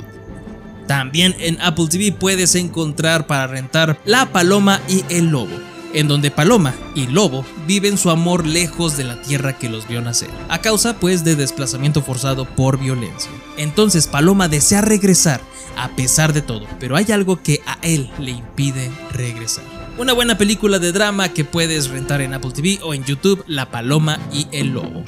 También 0.87 1.35
en 1.39 1.59
Apple 1.61 1.87
TV 1.89 2.11
puedes 2.11 2.55
encontrar 2.55 3.27
para 3.27 3.47
rentar 3.47 3.99
La 4.05 4.31
Paloma 4.31 4.81
y 4.87 5.03
el 5.09 5.27
Lobo, 5.27 5.55
en 5.93 6.07
donde 6.07 6.31
Paloma 6.31 6.73
y 6.95 7.07
Lobo 7.07 7.45
viven 7.67 7.97
su 7.97 8.09
amor 8.09 8.45
lejos 8.45 8.97
de 8.97 9.03
la 9.03 9.21
tierra 9.21 9.57
que 9.57 9.69
los 9.69 9.87
vio 9.87 10.01
nacer, 10.01 10.29
a 10.49 10.59
causa 10.59 10.99
pues 10.99 11.23
de 11.23 11.35
desplazamiento 11.35 12.01
forzado 12.01 12.45
por 12.45 12.79
violencia. 12.79 13.31
Entonces 13.57 14.07
Paloma 14.07 14.47
desea 14.47 14.81
regresar 14.81 15.41
a 15.77 15.89
pesar 15.95 16.33
de 16.33 16.41
todo, 16.41 16.67
pero 16.79 16.95
hay 16.95 17.11
algo 17.11 17.41
que 17.41 17.61
a 17.65 17.77
él 17.81 18.09
le 18.19 18.31
impide 18.31 18.91
regresar. 19.11 19.63
Una 19.97 20.13
buena 20.13 20.37
película 20.37 20.79
de 20.79 20.91
drama 20.91 21.29
que 21.29 21.45
puedes 21.45 21.89
rentar 21.89 22.21
en 22.21 22.33
Apple 22.33 22.51
TV 22.51 22.79
o 22.83 22.93
en 22.93 23.03
YouTube, 23.03 23.43
La 23.47 23.69
Paloma 23.69 24.19
y 24.31 24.47
el 24.51 24.69
Lobo. 24.69 25.03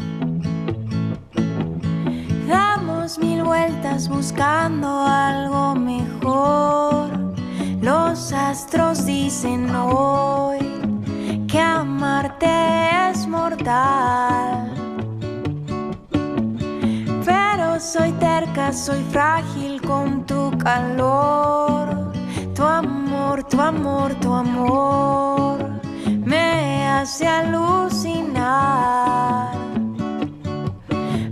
Damos 3.06 3.20
mil 3.20 3.44
vueltas 3.44 4.10
buscando 4.10 4.88
algo 5.06 5.76
mejor. 5.76 7.08
Los 7.80 8.34
astros 8.34 9.06
dicen 9.06 9.70
hoy 9.76 10.58
que 11.48 11.60
amarte 11.60 12.48
es 13.08 13.28
mortal. 13.28 14.74
Pero 17.24 17.80
soy 17.80 18.12
terca, 18.14 18.74
soy 18.74 19.04
frágil 19.12 19.80
con 19.84 20.26
tu 20.26 20.50
calor. 20.58 22.12
Tu 22.56 22.64
amor, 22.64 23.44
tu 23.44 23.62
amor, 23.62 24.16
tu 24.16 24.34
amor 24.34 25.60
me 26.26 26.88
hace 26.88 27.28
alucinar. 27.28 29.06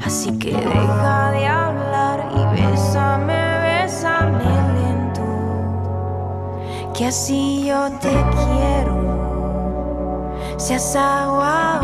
Así 0.06 0.38
que 0.38 0.52
deja 0.52 1.23
así 7.14 7.66
yo 7.68 7.92
te 8.02 8.10
quiero, 8.10 8.96
seas 10.58 10.96
agua 10.96 11.80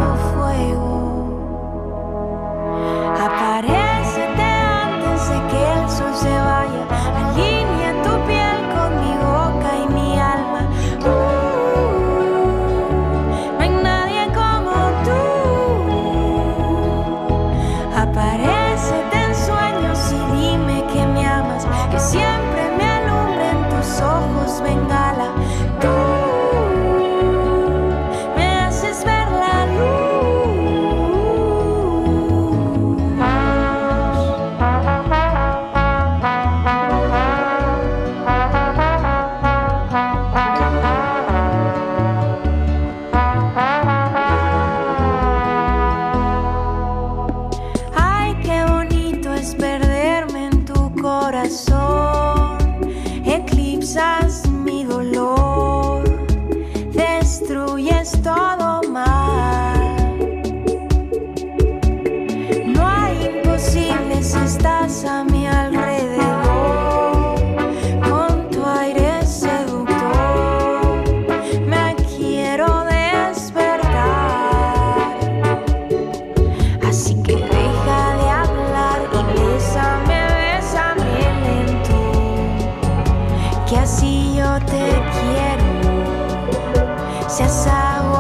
se 87.30 87.44
asagua. 87.44 88.19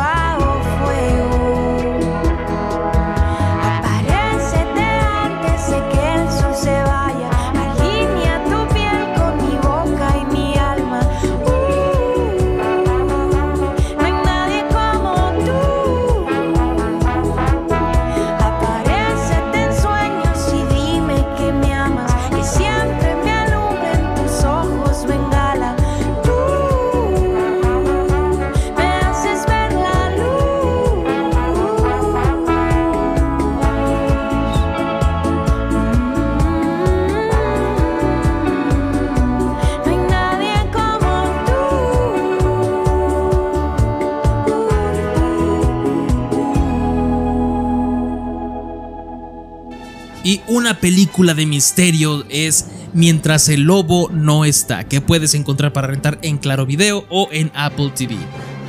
Película 50.80 51.34
de 51.34 51.46
misterio 51.46 52.26
es 52.30 52.66
Mientras 52.92 53.50
el 53.50 53.62
lobo 53.62 54.10
no 54.12 54.46
está, 54.46 54.84
que 54.84 55.00
puedes 55.00 55.36
encontrar 55.36 55.72
para 55.72 55.88
rentar 55.88 56.18
en 56.24 56.40
Claro 56.40 56.66
Video 56.66 57.06
o 57.10 57.30
en 57.32 57.52
Apple 57.54 57.92
TV 57.96 58.18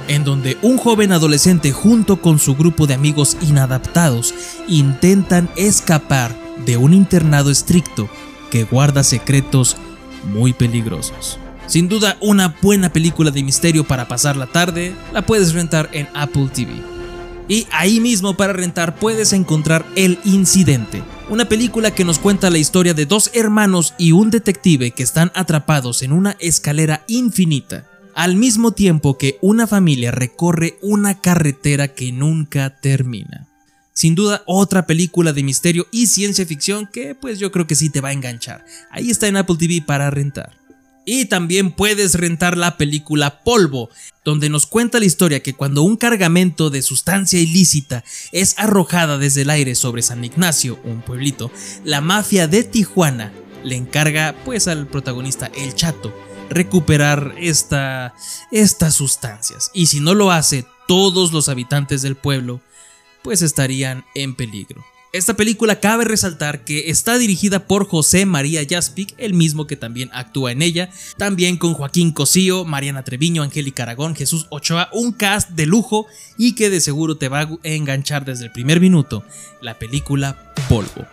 en 0.09 0.25
donde 0.25 0.59
un 0.63 0.77
joven 0.77 1.13
adolescente 1.13 1.71
junto 1.71 2.21
con 2.21 2.41
su 2.41 2.57
grupo 2.57 2.89
de 2.89 2.95
amigos 2.95 3.37
inadaptados 3.43 4.35
intentan 4.67 5.49
escapar 5.57 6.35
de 6.67 6.77
un 6.77 6.95
internado 6.95 7.49
estricto 7.49 8.11
que 8.51 8.65
guarda 8.65 9.05
secretos 9.05 9.77
muy 10.25 10.53
peligrosos. 10.53 11.39
Sin 11.69 11.89
duda 11.89 12.17
una 12.21 12.57
buena 12.61 12.93
película 12.93 13.31
de 13.31 13.45
misterio 13.45 13.85
para 13.85 14.09
pasar 14.09 14.37
la 14.37 14.47
tarde, 14.47 14.93
la 15.13 15.23
puedes 15.23 15.55
rentar 15.55 15.89
en 15.93 16.09
Apple 16.15 16.49
TV. 16.53 16.90
Y 17.51 17.67
ahí 17.73 17.99
mismo 17.99 18.37
para 18.37 18.53
rentar 18.53 18.95
puedes 18.95 19.33
encontrar 19.33 19.85
El 19.97 20.21
Incidente, 20.25 21.03
una 21.29 21.49
película 21.49 21.93
que 21.93 22.05
nos 22.05 22.21
cuenta 22.21 22.49
la 22.49 22.59
historia 22.59 22.95
de 22.95 23.07
dos 23.07 23.33
hermanos 23.35 23.93
y 23.99 24.13
un 24.13 24.31
detective 24.31 24.93
que 24.93 25.03
están 25.03 25.33
atrapados 25.35 26.03
en 26.03 26.13
una 26.13 26.37
escalera 26.39 27.03
infinita, 27.09 27.91
al 28.15 28.37
mismo 28.37 28.71
tiempo 28.71 29.19
que 29.19 29.37
una 29.41 29.67
familia 29.67 30.13
recorre 30.13 30.79
una 30.81 31.21
carretera 31.21 31.89
que 31.89 32.13
nunca 32.13 32.79
termina. 32.81 33.49
Sin 33.95 34.15
duda 34.15 34.45
otra 34.47 34.87
película 34.87 35.33
de 35.33 35.43
misterio 35.43 35.89
y 35.91 36.07
ciencia 36.07 36.47
ficción 36.47 36.87
que 36.87 37.17
pues 37.17 37.41
yo 37.41 37.51
creo 37.51 37.67
que 37.67 37.75
sí 37.75 37.91
te 37.91 38.01
va 38.01 38.11
a 38.11 38.13
enganchar. 38.13 38.65
Ahí 38.93 39.11
está 39.11 39.27
en 39.27 39.37
Apple 39.37 39.57
TV 39.59 39.83
para 39.85 40.09
rentar. 40.11 40.60
Y 41.05 41.27
también 41.27 41.73
puedes 41.73 42.15
rentar 42.15 42.57
la 42.57 42.77
película 42.77 43.43
Polvo, 43.43 43.89
donde 44.25 44.49
nos 44.51 44.67
cuenta 44.67 44.99
la 44.99 45.07
historia 45.07 45.43
que 45.43 45.55
cuando 45.55 45.83
un 45.83 45.97
cargamento 45.97 46.71
de 46.71 46.83
sustancia 46.83 47.41
ilícita 47.41 48.05
es 48.33 48.55
arrojada 48.59 49.19
desde 49.19 49.43
el 49.43 49.51
aire 49.51 49.75
sobre 49.75 50.03
San 50.03 50.25
Ignacio, 50.25 50.79
un 50.85 51.01
pueblito, 51.01 51.51
la 51.85 52.01
mafia 52.01 52.47
de 52.47 52.65
Tijuana 52.65 53.33
le 53.65 53.77
encarga 53.77 54.35
pues 54.45 54.69
al 54.69 54.87
protagonista 54.87 55.51
El 55.57 55.75
Chato 55.75 56.15
recuperar 56.51 57.35
esta, 57.39 58.15
estas 58.51 58.95
sustancias. 58.95 59.71
Y 59.73 59.87
si 59.87 60.01
no 60.01 60.15
lo 60.15 60.31
hace, 60.31 60.67
todos 60.87 61.33
los 61.33 61.49
habitantes 61.49 62.03
del 62.03 62.17
pueblo 62.17 62.61
pues 63.23 63.43
estarían 63.43 64.05
en 64.15 64.35
peligro. 64.35 64.85
Esta 65.13 65.35
película 65.35 65.81
cabe 65.81 66.05
resaltar 66.05 66.63
que 66.63 66.89
está 66.89 67.19
dirigida 67.19 67.67
por 67.67 67.89
José 67.89 68.27
María 68.27 68.63
Jaspic, 68.69 69.13
el 69.19 69.35
mismo 69.35 69.67
que 69.67 69.75
también 69.75 70.09
actúa 70.13 70.53
en 70.53 70.63
ella, 70.63 70.89
también 71.17 71.57
con 71.57 71.75
Joaquín 71.75 72.13
Cosío, 72.13 72.65
Mariana 72.65 73.03
Treviño, 73.03 73.43
Angélica 73.43 73.83
Aragón, 73.83 74.15
Jesús 74.15 74.47
Ochoa, 74.51 74.89
un 74.93 75.11
cast 75.11 75.51
de 75.51 75.67
lujo 75.67 76.07
y 76.39 76.55
que 76.55 76.71
de 76.71 76.81
seguro 76.81 77.17
te 77.17 77.29
va 77.29 77.41
a 77.41 77.49
enganchar 77.65 78.25
desde 78.25 78.45
el 78.45 78.53
primer 78.53 78.79
minuto, 78.79 79.25
la 79.61 79.81
película 79.81 80.55
Polvo. 80.69 81.05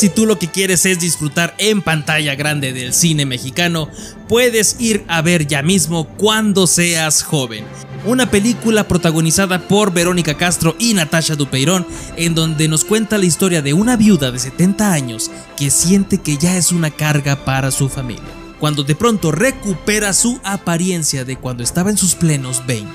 Si 0.00 0.08
tú 0.08 0.24
lo 0.24 0.38
que 0.38 0.48
quieres 0.48 0.86
es 0.86 0.98
disfrutar 0.98 1.54
en 1.58 1.82
pantalla 1.82 2.34
grande 2.34 2.72
del 2.72 2.94
cine 2.94 3.26
mexicano, 3.26 3.90
puedes 4.28 4.76
ir 4.78 5.04
a 5.08 5.20
ver 5.20 5.46
ya 5.46 5.60
mismo 5.60 6.08
cuando 6.16 6.66
seas 6.66 7.22
joven 7.22 7.66
una 8.06 8.30
película 8.30 8.88
protagonizada 8.88 9.68
por 9.68 9.92
Verónica 9.92 10.38
Castro 10.38 10.74
y 10.78 10.94
Natasha 10.94 11.36
Dupeirón, 11.36 11.86
en 12.16 12.34
donde 12.34 12.66
nos 12.66 12.86
cuenta 12.86 13.18
la 13.18 13.26
historia 13.26 13.60
de 13.60 13.74
una 13.74 13.98
viuda 13.98 14.30
de 14.30 14.38
70 14.38 14.90
años 14.90 15.30
que 15.58 15.70
siente 15.70 16.16
que 16.16 16.38
ya 16.38 16.56
es 16.56 16.72
una 16.72 16.90
carga 16.90 17.44
para 17.44 17.70
su 17.70 17.90
familia 17.90 18.39
cuando 18.60 18.84
de 18.84 18.94
pronto 18.94 19.32
recupera 19.32 20.12
su 20.12 20.38
apariencia 20.44 21.24
de 21.24 21.36
cuando 21.36 21.62
estaba 21.62 21.90
en 21.90 21.96
sus 21.96 22.14
plenos 22.14 22.64
20. 22.66 22.88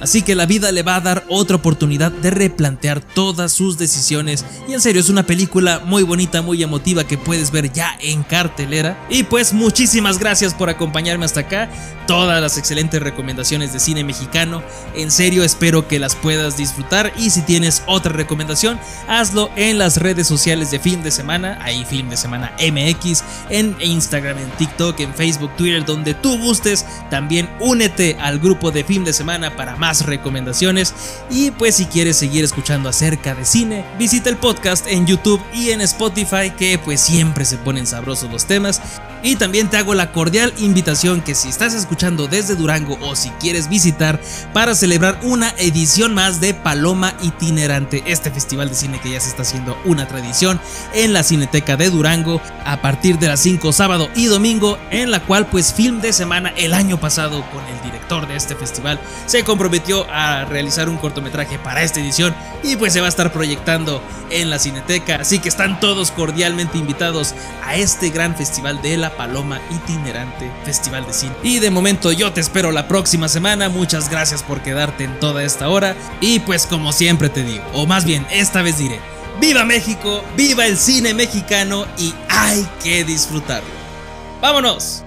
Así 0.00 0.22
que 0.22 0.34
la 0.34 0.46
vida 0.46 0.70
le 0.70 0.82
va 0.82 0.96
a 0.96 1.00
dar 1.00 1.24
otra 1.28 1.56
oportunidad 1.56 2.12
de 2.12 2.30
replantear 2.30 3.00
todas 3.00 3.50
sus 3.50 3.78
decisiones. 3.78 4.44
Y 4.68 4.74
en 4.74 4.80
serio 4.80 5.00
es 5.00 5.08
una 5.08 5.24
película 5.24 5.80
muy 5.84 6.02
bonita, 6.02 6.42
muy 6.42 6.62
emotiva 6.62 7.04
que 7.04 7.18
puedes 7.18 7.50
ver 7.50 7.72
ya 7.72 7.96
en 8.00 8.22
cartelera. 8.22 9.06
Y 9.08 9.24
pues 9.24 9.52
muchísimas 9.52 10.18
gracias 10.18 10.52
por 10.52 10.68
acompañarme 10.68 11.24
hasta 11.24 11.40
acá, 11.40 11.70
todas 12.06 12.40
las 12.40 12.58
excelentes 12.58 13.02
recomendaciones 13.02 13.72
de 13.72 13.80
cine 13.80 14.04
mexicano, 14.04 14.62
en 14.94 15.10
serio 15.10 15.42
espero 15.42 15.88
que 15.88 15.98
las 15.98 16.14
puedas 16.14 16.56
disfrutar. 16.56 17.12
Y 17.16 17.30
si 17.30 17.42
tienes 17.42 17.82
otra 17.86 18.12
recomendación, 18.12 18.78
hazlo 19.08 19.50
en 19.56 19.78
las 19.78 19.96
redes 19.96 20.26
sociales 20.26 20.70
de 20.70 20.78
Film 20.78 21.02
de 21.02 21.10
Semana, 21.10 21.58
ahí 21.62 21.84
Film 21.84 22.10
de 22.10 22.16
Semana 22.16 22.52
MX, 22.60 23.24
en 23.50 23.76
Instagram, 23.80 24.38
en 24.38 24.50
TikTok, 24.50 25.00
Facebook, 25.14 25.50
Twitter, 25.56 25.84
donde 25.84 26.14
tú 26.14 26.38
gustes. 26.38 26.86
También 27.10 27.48
únete 27.60 28.16
al 28.20 28.38
grupo 28.38 28.70
de 28.70 28.84
fin 28.84 29.04
de 29.04 29.12
semana 29.12 29.56
para 29.56 29.76
más 29.76 30.06
recomendaciones. 30.06 30.94
Y 31.30 31.50
pues 31.52 31.76
si 31.76 31.86
quieres 31.86 32.16
seguir 32.16 32.44
escuchando 32.44 32.88
acerca 32.88 33.34
de 33.34 33.44
cine, 33.44 33.84
visita 33.98 34.30
el 34.30 34.36
podcast 34.36 34.86
en 34.86 35.06
YouTube 35.06 35.42
y 35.52 35.70
en 35.70 35.80
Spotify, 35.80 36.50
que 36.56 36.78
pues 36.78 37.00
siempre 37.00 37.44
se 37.44 37.58
ponen 37.58 37.86
sabrosos 37.86 38.30
los 38.30 38.46
temas. 38.46 38.80
Y 39.26 39.34
también 39.34 39.68
te 39.68 39.76
hago 39.76 39.92
la 39.92 40.12
cordial 40.12 40.54
invitación 40.58 41.20
que 41.20 41.34
si 41.34 41.48
estás 41.48 41.74
escuchando 41.74 42.28
desde 42.28 42.54
Durango 42.54 42.96
o 43.02 43.16
si 43.16 43.30
quieres 43.30 43.68
visitar 43.68 44.20
para 44.52 44.76
celebrar 44.76 45.18
una 45.24 45.52
edición 45.58 46.14
más 46.14 46.40
de 46.40 46.54
Paloma 46.54 47.12
Itinerante, 47.20 48.04
este 48.06 48.30
festival 48.30 48.68
de 48.68 48.76
cine 48.76 49.00
que 49.00 49.10
ya 49.10 49.18
se 49.18 49.30
está 49.30 49.42
haciendo 49.42 49.76
una 49.84 50.06
tradición 50.06 50.60
en 50.94 51.12
la 51.12 51.24
Cineteca 51.24 51.76
de 51.76 51.90
Durango 51.90 52.40
a 52.64 52.80
partir 52.80 53.18
de 53.18 53.26
las 53.26 53.40
5 53.40 53.72
sábado 53.72 54.08
y 54.14 54.26
domingo, 54.26 54.78
en 54.92 55.10
la 55.10 55.18
cual 55.18 55.48
pues 55.48 55.72
Film 55.72 56.00
de 56.00 56.12
Semana 56.12 56.52
el 56.56 56.72
año 56.72 57.00
pasado 57.00 57.44
con 57.50 57.64
el 57.66 57.82
director 57.82 58.28
de 58.28 58.36
este 58.36 58.54
festival 58.54 59.00
se 59.26 59.42
comprometió 59.42 60.06
a 60.08 60.44
realizar 60.44 60.88
un 60.88 60.98
cortometraje 60.98 61.58
para 61.58 61.82
esta 61.82 61.98
edición 61.98 62.32
y 62.62 62.76
pues 62.76 62.92
se 62.92 63.00
va 63.00 63.06
a 63.06 63.08
estar 63.08 63.32
proyectando 63.32 64.00
en 64.30 64.50
la 64.50 64.60
Cineteca, 64.60 65.16
así 65.16 65.40
que 65.40 65.48
están 65.48 65.80
todos 65.80 66.12
cordialmente 66.12 66.78
invitados 66.78 67.34
a 67.64 67.74
este 67.74 68.10
gran 68.10 68.36
festival 68.36 68.82
de 68.82 68.96
la 68.96 69.15
Paloma 69.16 69.60
Itinerante 69.70 70.50
Festival 70.64 71.06
de 71.06 71.12
Cine. 71.12 71.34
Y 71.42 71.58
de 71.58 71.70
momento 71.70 72.12
yo 72.12 72.32
te 72.32 72.40
espero 72.40 72.72
la 72.72 72.88
próxima 72.88 73.28
semana. 73.28 73.68
Muchas 73.68 74.10
gracias 74.10 74.42
por 74.42 74.62
quedarte 74.62 75.04
en 75.04 75.18
toda 75.20 75.42
esta 75.42 75.68
hora. 75.68 75.96
Y 76.20 76.40
pues 76.40 76.66
como 76.66 76.92
siempre 76.92 77.28
te 77.28 77.42
digo, 77.42 77.64
o 77.72 77.86
más 77.86 78.04
bien 78.04 78.26
esta 78.30 78.62
vez 78.62 78.78
diré, 78.78 79.00
¡Viva 79.40 79.64
México! 79.64 80.22
¡Viva 80.36 80.66
el 80.66 80.78
cine 80.78 81.12
mexicano! 81.12 81.86
Y 81.98 82.14
hay 82.28 82.66
que 82.82 83.04
disfrutarlo. 83.04 83.68
¡Vámonos! 84.40 85.05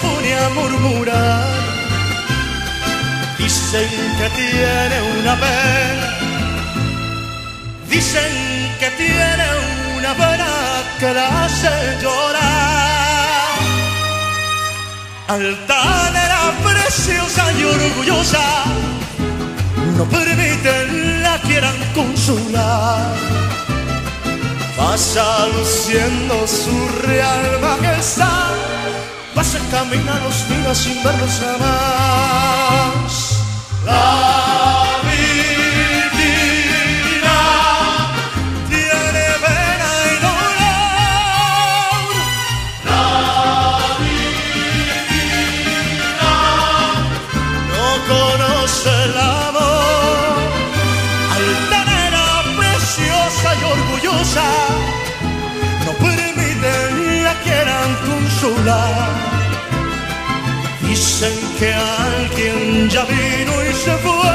Pone 0.00 0.48
murmurar, 0.54 1.46
dicen 3.38 3.90
que 4.18 4.28
tiene 4.40 4.96
una 5.20 5.34
pena, 5.44 6.08
dicen 7.88 8.32
que 8.80 8.90
tiene 8.96 9.46
una 9.98 10.14
pena 10.14 10.48
que 10.98 11.12
la 11.12 11.44
hace 11.44 11.70
llorar. 12.02 12.62
Altanera 15.28 16.52
preciosa 16.62 17.52
y 17.58 17.64
orgullosa, 17.64 18.64
no 19.96 20.04
permiten 20.04 21.22
la 21.22 21.38
quieran 21.38 21.76
consolar. 21.94 23.12
Pasa 24.76 25.46
luciendo 25.56 26.46
su 26.46 26.76
real 27.06 27.60
majestad, 27.60 28.52
pasa 29.34 29.58
camina 29.70 30.18
los 30.24 30.48
días 30.48 30.78
sin 30.78 31.02
verlos 31.02 31.40
jamás. 31.40 33.12
La 33.84 34.21
Dicen 61.22 61.56
que 61.56 61.72
alguien 61.72 62.90
ya 62.90 63.04
vino 63.04 63.52
y 63.62 63.72
se 63.74 63.96
fue. 63.98 64.32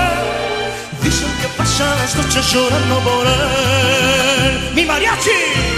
Dicen 1.04 1.28
que 1.42 1.48
pasan 1.58 1.98
las 1.98 2.16
noches 2.16 2.54
llorando 2.54 3.00
por 3.00 3.28
él. 3.28 4.72
¡Mi 4.74 4.86
mariachi! 4.86 5.77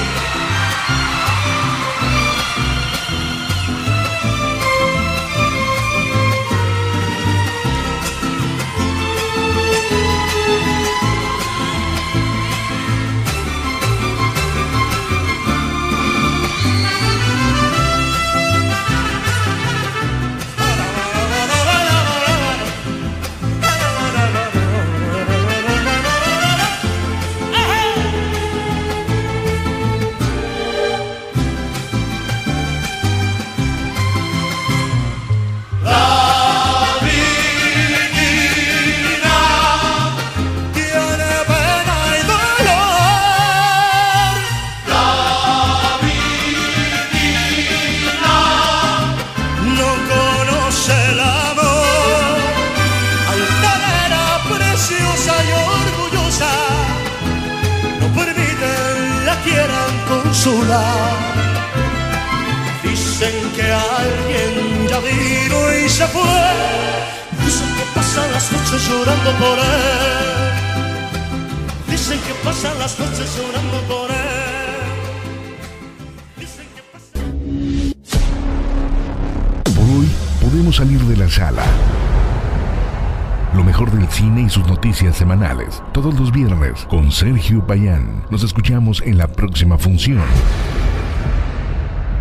Semanales. 85.20 85.84
Todos 85.92 86.18
los 86.18 86.32
viernes 86.32 86.86
con 86.90 87.12
Sergio 87.12 87.68
Payán. 87.68 88.24
Nos 88.32 88.44
escuchamos 88.44 89.02
en 89.02 89.18
la 89.18 89.28
próxima 89.28 89.78
función. 89.78 90.22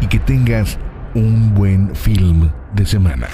Y 0.01 0.09
que 0.09 0.19
tengas 0.19 0.79
un 1.15 1.55
buen 1.55 1.95
film 1.95 2.51
de 2.75 2.85
semana. 2.85 3.29